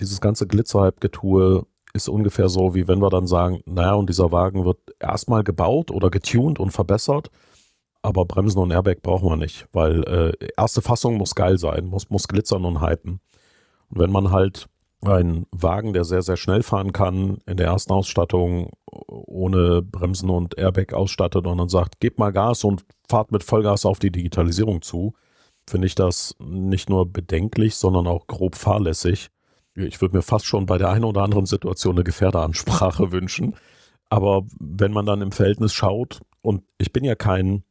Dieses 0.00 0.20
ganze 0.20 0.46
Glitzer-Hype-Getue 0.46 1.66
ist 1.94 2.08
ungefähr 2.08 2.48
so, 2.48 2.74
wie 2.74 2.88
wenn 2.88 3.00
wir 3.00 3.10
dann 3.10 3.26
sagen, 3.26 3.62
naja, 3.66 3.94
und 3.94 4.08
dieser 4.08 4.32
Wagen 4.32 4.64
wird 4.64 4.78
erstmal 4.98 5.44
gebaut 5.44 5.90
oder 5.90 6.10
getuned 6.10 6.58
und 6.58 6.72
verbessert, 6.72 7.30
aber 8.02 8.24
Bremsen 8.26 8.58
und 8.58 8.70
Airbag 8.70 9.00
brauchen 9.02 9.28
wir 9.28 9.36
nicht, 9.36 9.66
weil 9.72 10.02
äh, 10.04 10.48
erste 10.56 10.82
Fassung 10.82 11.16
muss 11.16 11.34
geil 11.34 11.56
sein, 11.56 11.86
muss, 11.86 12.10
muss 12.10 12.28
glitzern 12.28 12.64
und 12.64 12.82
hypen. 12.82 13.20
Und 13.88 13.98
wenn 13.98 14.10
man 14.10 14.30
halt 14.30 14.68
einen 15.08 15.46
Wagen, 15.50 15.92
der 15.92 16.04
sehr, 16.04 16.22
sehr 16.22 16.36
schnell 16.36 16.62
fahren 16.62 16.92
kann, 16.92 17.38
in 17.46 17.56
der 17.56 17.66
ersten 17.66 17.92
Ausstattung 17.92 18.70
ohne 18.86 19.82
Bremsen 19.82 20.30
und 20.30 20.56
Airbag 20.58 20.92
ausstattet 20.94 21.46
und 21.46 21.58
dann 21.58 21.68
sagt, 21.68 22.00
gebt 22.00 22.18
mal 22.18 22.32
Gas 22.32 22.64
und 22.64 22.84
fahrt 23.08 23.32
mit 23.32 23.44
Vollgas 23.44 23.86
auf 23.86 23.98
die 23.98 24.10
Digitalisierung 24.10 24.82
zu, 24.82 25.14
finde 25.68 25.86
ich 25.86 25.94
das 25.94 26.36
nicht 26.38 26.88
nur 26.88 27.10
bedenklich, 27.10 27.74
sondern 27.76 28.06
auch 28.06 28.26
grob 28.26 28.54
fahrlässig 28.54 29.30
ich 29.74 30.00
würde 30.00 30.16
mir 30.16 30.22
fast 30.22 30.46
schon 30.46 30.66
bei 30.66 30.78
der 30.78 30.90
einen 30.90 31.04
oder 31.04 31.22
anderen 31.22 31.46
Situation 31.46 31.96
eine 31.96 32.04
Gefährderansprache 32.04 33.12
wünschen. 33.12 33.56
Aber 34.08 34.42
wenn 34.60 34.92
man 34.92 35.06
dann 35.06 35.22
im 35.22 35.32
Verhältnis 35.32 35.72
schaut, 35.72 36.20
und 36.42 36.62
ich 36.78 36.92
bin 36.92 37.04
ja 37.04 37.14
kein, 37.14 37.64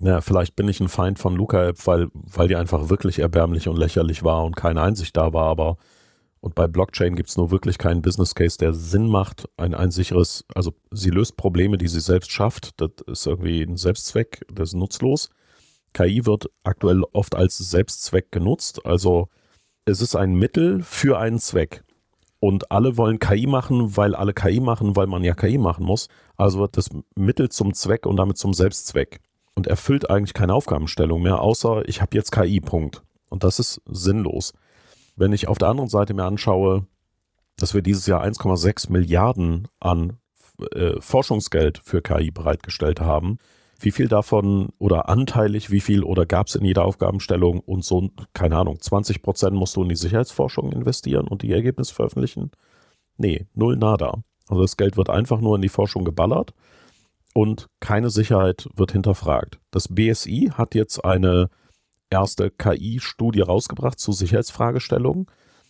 ja, 0.00 0.20
vielleicht 0.20 0.56
bin 0.56 0.68
ich 0.68 0.80
ein 0.80 0.88
Feind 0.88 1.18
von 1.18 1.34
Luca-App, 1.34 1.86
weil, 1.86 2.08
weil 2.14 2.48
die 2.48 2.56
einfach 2.56 2.88
wirklich 2.88 3.18
erbärmlich 3.18 3.68
und 3.68 3.76
lächerlich 3.76 4.22
war 4.22 4.44
und 4.44 4.56
keine 4.56 4.80
Einsicht 4.80 5.16
da 5.16 5.32
war, 5.32 5.46
aber 5.46 5.76
und 6.42 6.56
bei 6.56 6.66
Blockchain 6.66 7.14
gibt 7.14 7.28
es 7.28 7.36
nur 7.36 7.52
wirklich 7.52 7.78
keinen 7.78 8.02
Business 8.02 8.34
Case, 8.34 8.58
der 8.58 8.74
Sinn 8.74 9.06
macht, 9.06 9.48
ein, 9.56 9.74
ein 9.74 9.92
sicheres, 9.92 10.44
also 10.54 10.74
sie 10.90 11.10
löst 11.10 11.36
Probleme, 11.36 11.78
die 11.78 11.86
sie 11.86 12.00
selbst 12.00 12.32
schafft. 12.32 12.80
Das 12.80 12.90
ist 13.06 13.26
irgendwie 13.28 13.62
ein 13.62 13.76
Selbstzweck, 13.76 14.44
das 14.52 14.70
ist 14.70 14.74
nutzlos. 14.74 15.30
KI 15.92 16.26
wird 16.26 16.50
aktuell 16.64 17.04
oft 17.12 17.36
als 17.36 17.58
Selbstzweck 17.58 18.32
genutzt, 18.32 18.84
also 18.84 19.28
es 19.84 20.00
ist 20.00 20.16
ein 20.16 20.34
Mittel 20.34 20.82
für 20.82 21.16
einen 21.16 21.38
Zweck. 21.38 21.84
Und 22.40 22.72
alle 22.72 22.96
wollen 22.96 23.20
KI 23.20 23.46
machen, 23.46 23.96
weil 23.96 24.16
alle 24.16 24.34
KI 24.34 24.58
machen, 24.58 24.96
weil 24.96 25.06
man 25.06 25.22
ja 25.22 25.34
KI 25.34 25.58
machen 25.58 25.86
muss. 25.86 26.08
Also 26.36 26.58
wird 26.58 26.76
das 26.76 26.90
Mittel 27.14 27.50
zum 27.50 27.72
Zweck 27.72 28.04
und 28.04 28.16
damit 28.16 28.36
zum 28.36 28.52
Selbstzweck. 28.52 29.20
Und 29.54 29.68
erfüllt 29.68 30.10
eigentlich 30.10 30.34
keine 30.34 30.54
Aufgabenstellung 30.54 31.22
mehr, 31.22 31.40
außer 31.40 31.88
ich 31.88 32.00
habe 32.00 32.16
jetzt 32.16 32.32
KI, 32.32 32.60
Punkt. 32.60 33.04
Und 33.28 33.44
das 33.44 33.60
ist 33.60 33.80
sinnlos. 33.86 34.54
Wenn 35.16 35.32
ich 35.32 35.48
auf 35.48 35.58
der 35.58 35.68
anderen 35.68 35.90
Seite 35.90 36.14
mir 36.14 36.24
anschaue, 36.24 36.86
dass 37.56 37.74
wir 37.74 37.82
dieses 37.82 38.06
Jahr 38.06 38.24
1,6 38.24 38.90
Milliarden 38.90 39.68
an 39.78 40.18
äh, 40.72 41.00
Forschungsgeld 41.00 41.80
für 41.84 42.02
KI 42.02 42.30
bereitgestellt 42.30 43.00
haben, 43.00 43.38
wie 43.78 43.90
viel 43.90 44.08
davon 44.08 44.70
oder 44.78 45.08
anteilig, 45.08 45.70
wie 45.70 45.80
viel 45.80 46.04
oder 46.04 46.24
gab 46.24 46.46
es 46.46 46.54
in 46.54 46.64
jeder 46.64 46.84
Aufgabenstellung 46.84 47.60
und 47.60 47.84
so, 47.84 48.10
keine 48.32 48.56
Ahnung, 48.56 48.80
20 48.80 49.22
Prozent 49.22 49.56
musst 49.56 49.76
du 49.76 49.82
in 49.82 49.88
die 49.88 49.96
Sicherheitsforschung 49.96 50.72
investieren 50.72 51.26
und 51.26 51.42
die 51.42 51.52
Ergebnisse 51.52 51.94
veröffentlichen? 51.94 52.52
Nee, 53.16 53.46
null 53.54 53.76
nada. 53.76 54.22
Also 54.48 54.62
das 54.62 54.76
Geld 54.76 54.96
wird 54.96 55.10
einfach 55.10 55.40
nur 55.40 55.56
in 55.56 55.62
die 55.62 55.68
Forschung 55.68 56.04
geballert 56.04 56.54
und 57.34 57.68
keine 57.80 58.10
Sicherheit 58.10 58.68
wird 58.74 58.92
hinterfragt. 58.92 59.58
Das 59.70 59.88
BSI 59.88 60.52
hat 60.54 60.74
jetzt 60.74 61.04
eine 61.04 61.48
erste 62.12 62.50
KI-Studie 62.50 63.40
rausgebracht 63.40 63.98
zu 63.98 64.12
Sicherheitsfragestellungen, 64.12 65.26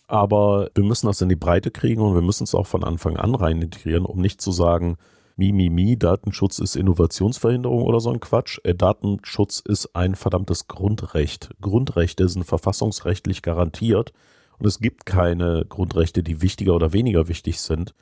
aber 0.07 0.69
wir 0.75 0.83
müssen 0.83 1.07
das 1.07 1.21
in 1.21 1.29
die 1.29 1.35
Breite 1.35 1.71
kriegen 1.71 2.01
und 2.01 2.13
wir 2.13 2.21
müssen 2.21 2.43
es 2.43 2.53
auch 2.53 2.67
von 2.67 2.83
Anfang 2.83 3.17
an 3.17 3.33
rein 3.33 3.61
integrieren, 3.61 4.05
um 4.05 4.19
nicht 4.19 4.41
zu 4.41 4.51
sagen, 4.51 4.97
Mimimi, 5.35 5.69
mi, 5.69 5.85
mi, 5.85 5.97
Datenschutz 5.97 6.59
ist 6.59 6.75
Innovationsverhinderung 6.75 7.81
oder 7.83 7.99
so 7.99 8.11
ein 8.11 8.19
Quatsch. 8.19 8.59
Äh, 8.63 8.75
Datenschutz 8.75 9.61
ist 9.61 9.95
ein 9.95 10.13
verdammtes 10.13 10.67
Grundrecht. 10.67 11.49
Grundrechte 11.59 12.29
sind 12.29 12.43
verfassungsrechtlich 12.43 13.41
garantiert 13.41 14.13
und 14.59 14.67
es 14.67 14.79
gibt 14.79 15.07
keine 15.07 15.65
Grundrechte, 15.67 16.21
die 16.21 16.43
wichtiger 16.43 16.75
oder 16.75 16.93
weniger 16.93 17.27
wichtig 17.29 17.61
sind. 17.61 17.95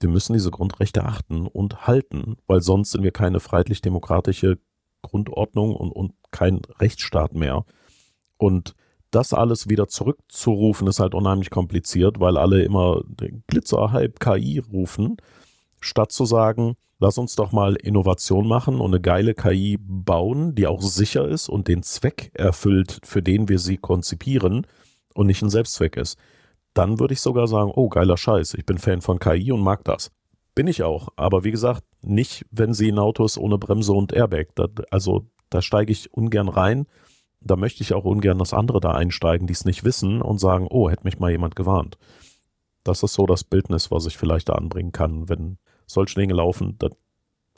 Wir 0.00 0.08
müssen 0.08 0.32
diese 0.32 0.50
Grundrechte 0.50 1.04
achten 1.04 1.46
und 1.46 1.86
halten, 1.86 2.36
weil 2.48 2.62
sonst 2.62 2.90
sind 2.90 3.04
wir 3.04 3.12
keine 3.12 3.38
freiheitlich-demokratische 3.38 4.58
Grundordnung 5.02 5.76
und, 5.76 5.92
und 5.92 6.14
kein 6.32 6.62
Rechtsstaat 6.80 7.34
mehr. 7.34 7.64
Und 8.42 8.74
das 9.12 9.32
alles 9.32 9.68
wieder 9.68 9.86
zurückzurufen, 9.86 10.88
ist 10.88 10.98
halt 10.98 11.14
unheimlich 11.14 11.50
kompliziert, 11.50 12.18
weil 12.18 12.36
alle 12.36 12.64
immer 12.64 13.02
Glitzer-Hype 13.46 14.18
KI 14.18 14.58
rufen 14.58 15.16
statt 15.80 16.10
zu 16.10 16.24
sagen, 16.24 16.74
lass 16.98 17.18
uns 17.18 17.36
doch 17.36 17.52
mal 17.52 17.76
Innovation 17.76 18.48
machen 18.48 18.80
und 18.80 18.92
eine 18.92 19.00
geile 19.00 19.34
KI 19.34 19.78
bauen, 19.80 20.56
die 20.56 20.66
auch 20.66 20.82
sicher 20.82 21.28
ist 21.28 21.48
und 21.48 21.68
den 21.68 21.84
Zweck 21.84 22.32
erfüllt, 22.34 22.98
für 23.04 23.22
den 23.22 23.48
wir 23.48 23.60
sie 23.60 23.76
konzipieren 23.76 24.66
und 25.14 25.28
nicht 25.28 25.42
ein 25.42 25.50
Selbstzweck 25.50 25.96
ist. 25.96 26.18
Dann 26.74 26.98
würde 26.98 27.14
ich 27.14 27.20
sogar 27.20 27.46
sagen, 27.46 27.70
oh, 27.72 27.88
geiler 27.88 28.16
Scheiß, 28.16 28.54
ich 28.54 28.66
bin 28.66 28.78
Fan 28.78 29.02
von 29.02 29.20
KI 29.20 29.52
und 29.52 29.60
mag 29.60 29.84
das. 29.84 30.10
Bin 30.56 30.66
ich 30.66 30.82
auch, 30.82 31.10
aber 31.14 31.44
wie 31.44 31.52
gesagt, 31.52 31.84
nicht, 32.02 32.44
wenn 32.50 32.74
sie 32.74 32.88
in 32.88 32.98
Autos 32.98 33.38
ohne 33.38 33.58
Bremse 33.58 33.92
und 33.92 34.12
Airbag. 34.12 34.48
Da, 34.56 34.66
also 34.90 35.26
da 35.48 35.62
steige 35.62 35.92
ich 35.92 36.12
ungern 36.12 36.48
rein. 36.48 36.86
Da 37.44 37.56
möchte 37.56 37.82
ich 37.82 37.94
auch 37.94 38.04
ungern, 38.04 38.38
dass 38.38 38.54
andere 38.54 38.80
da 38.80 38.92
einsteigen, 38.92 39.46
die 39.46 39.52
es 39.52 39.64
nicht 39.64 39.84
wissen 39.84 40.22
und 40.22 40.38
sagen, 40.38 40.66
oh, 40.70 40.90
hätte 40.90 41.04
mich 41.04 41.18
mal 41.18 41.30
jemand 41.30 41.56
gewarnt. 41.56 41.98
Das 42.84 43.02
ist 43.02 43.14
so 43.14 43.26
das 43.26 43.44
Bildnis, 43.44 43.90
was 43.90 44.06
ich 44.06 44.16
vielleicht 44.16 44.48
da 44.48 44.54
anbringen 44.54 44.92
kann, 44.92 45.28
wenn 45.28 45.58
solche 45.86 46.18
Dinge 46.18 46.34
laufen, 46.34 46.76
das 46.78 46.92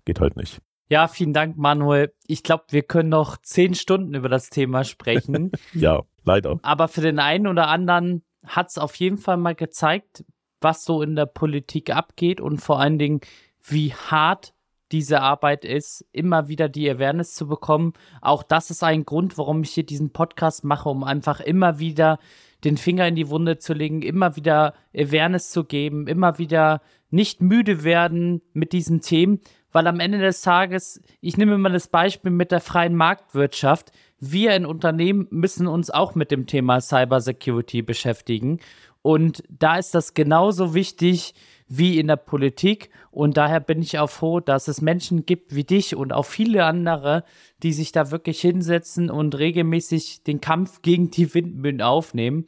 geht 0.05 0.21
halt 0.21 0.37
nicht. 0.37 0.61
Ja, 0.89 1.09
vielen 1.09 1.33
Dank, 1.33 1.57
Manuel. 1.57 2.13
Ich 2.27 2.43
glaube, 2.43 2.65
wir 2.71 2.83
können 2.83 3.09
noch 3.09 3.39
zehn 3.39 3.75
Stunden 3.75 4.15
über 4.15 4.29
das 4.29 4.51
Thema 4.51 4.85
sprechen. 4.85 5.51
ja, 5.73 6.03
leider. 6.25 6.59
Aber 6.63 6.89
für 6.89 7.01
den 7.01 7.19
einen 7.19 7.47
oder 7.47 7.69
anderen 7.69 8.23
hat 8.45 8.69
es 8.69 8.79
auf 8.79 8.95
jeden 8.97 9.17
Fall 9.17 9.39
mal 9.39 9.55
gezeigt, 9.55 10.25
was 10.61 10.85
so 10.85 11.03
in 11.03 11.17
der 11.17 11.27
Politik 11.27 11.95
abgeht 11.95 12.41
und 12.41 12.59
vor 12.59 12.81
allen 12.81 12.99
Dingen, 12.99 13.21
wie 13.63 13.95
hart 13.95 14.55
diese 14.93 15.21
Arbeit 15.21 15.65
ist, 15.65 16.05
immer 16.13 16.49
wieder 16.49 16.69
die 16.69 16.89
Awareness 16.91 17.35
zu 17.35 17.49
bekommen. 17.49 17.95
Auch 18.21 18.43
das 18.43 18.71
ist 18.71 18.83
ein 18.85 19.05
Grund, 19.05 19.39
warum 19.39 19.63
ich 19.63 19.71
hier 19.71 19.87
diesen 19.87 20.11
Podcast 20.11 20.65
mache, 20.65 20.89
um 20.89 21.05
einfach 21.05 21.41
immer 21.41 21.79
wieder 21.79 22.19
den 22.65 22.77
Finger 22.77 23.07
in 23.07 23.15
die 23.15 23.29
Wunde 23.29 23.59
zu 23.59 23.75
legen, 23.75 24.03
immer 24.03 24.37
wieder 24.37 24.75
Awareness 24.97 25.51
zu 25.51 25.65
geben, 25.65 26.07
immer 26.07 26.39
wieder 26.39 26.81
nicht 27.11 27.41
müde 27.43 27.85
werden 27.85 28.43
mit 28.53 28.73
diesen 28.73 29.01
Themen, 29.01 29.41
weil 29.73 29.87
am 29.87 30.01
Ende 30.01 30.19
des 30.19 30.41
Tages, 30.41 31.01
ich 31.21 31.37
nehme 31.37 31.59
mal 31.59 31.73
das 31.73 31.89
Beispiel 31.89 32.31
mit 32.31 32.53
der 32.53 32.61
freien 32.61 32.95
Marktwirtschaft, 32.95 33.93
wir 34.21 34.55
in 34.55 34.65
Unternehmen 34.65 35.27
müssen 35.31 35.67
uns 35.67 35.91
auch 35.91 36.15
mit 36.15 36.31
dem 36.31 36.47
Thema 36.47 36.81
Cybersecurity 36.81 37.83
beschäftigen. 37.83 38.61
Und 39.05 39.43
da 39.51 39.77
ist 39.77 39.95
das 39.95 40.15
genauso 40.15 40.73
wichtig 40.73 41.35
wie 41.69 41.99
in 41.99 42.07
der 42.07 42.17
Politik. 42.17 42.89
Und 43.11 43.37
daher 43.37 43.61
bin 43.61 43.83
ich 43.83 43.99
auch 43.99 44.09
froh, 44.09 44.41
dass 44.41 44.67
es 44.67 44.81
Menschen 44.81 45.27
gibt 45.27 45.55
wie 45.55 45.65
dich 45.65 45.95
und 45.95 46.15
auch 46.15 46.25
viele 46.25 46.65
andere, 46.65 47.23
die 47.63 47.75
sich 47.75 47.93
da 47.93 48.11
wirklich 48.11 48.41
hinsetzen 48.41 49.11
und 49.11 49.37
regelmäßig 49.37 50.23
den 50.23 50.41
Kampf 50.41 50.81
gegen 50.81 51.11
die 51.11 51.35
Windmühlen 51.35 51.83
aufnehmen. 51.83 52.47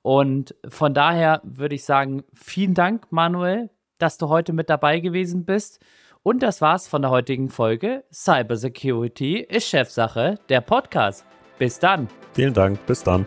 Und 0.00 0.54
von 0.68 0.94
daher 0.94 1.40
würde 1.42 1.74
ich 1.74 1.84
sagen, 1.84 2.22
vielen 2.34 2.74
Dank, 2.74 3.10
Manuel, 3.10 3.70
dass 3.98 4.16
du 4.16 4.28
heute 4.28 4.52
mit 4.52 4.70
dabei 4.70 5.00
gewesen 5.00 5.44
bist. 5.44 5.84
Und 6.22 6.44
das 6.44 6.60
war's 6.60 6.86
von 6.86 7.02
der 7.02 7.10
heutigen 7.10 7.50
Folge. 7.50 8.04
Cybersecurity 8.12 9.38
ist 9.40 9.66
Chefsache, 9.66 10.38
der 10.48 10.60
Podcast. 10.60 11.24
Bis 11.58 11.80
dann. 11.80 12.06
Vielen 12.32 12.54
Dank, 12.54 12.86
bis 12.86 13.02
dann. 13.02 13.26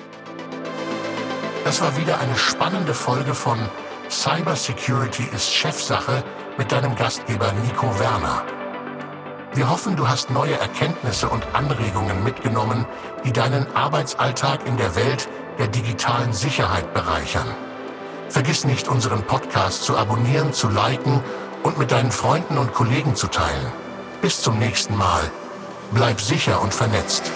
Das 1.63 1.81
war 1.81 1.95
wieder 1.97 2.19
eine 2.19 2.35
spannende 2.35 2.93
Folge 2.93 3.33
von 3.33 3.59
Cybersecurity 4.09 5.23
ist 5.35 5.51
Chefsache 5.51 6.23
mit 6.57 6.71
deinem 6.71 6.95
Gastgeber 6.95 7.51
Nico 7.63 7.87
Werner. 7.99 8.43
Wir 9.53 9.69
hoffen, 9.69 9.95
du 9.95 10.07
hast 10.07 10.31
neue 10.31 10.59
Erkenntnisse 10.59 11.29
und 11.29 11.43
Anregungen 11.53 12.23
mitgenommen, 12.23 12.85
die 13.23 13.31
deinen 13.31 13.67
Arbeitsalltag 13.75 14.65
in 14.65 14.77
der 14.77 14.95
Welt 14.95 15.27
der 15.59 15.67
digitalen 15.67 16.33
Sicherheit 16.33 16.93
bereichern. 16.93 17.47
Vergiss 18.29 18.63
nicht, 18.63 18.87
unseren 18.87 19.23
Podcast 19.23 19.83
zu 19.83 19.97
abonnieren, 19.97 20.53
zu 20.53 20.69
liken 20.69 21.21
und 21.63 21.77
mit 21.77 21.91
deinen 21.91 22.11
Freunden 22.11 22.57
und 22.57 22.73
Kollegen 22.73 23.15
zu 23.15 23.27
teilen. 23.27 23.71
Bis 24.21 24.41
zum 24.41 24.57
nächsten 24.59 24.95
Mal. 24.95 25.29
Bleib 25.91 26.21
sicher 26.21 26.61
und 26.61 26.73
vernetzt. 26.73 27.31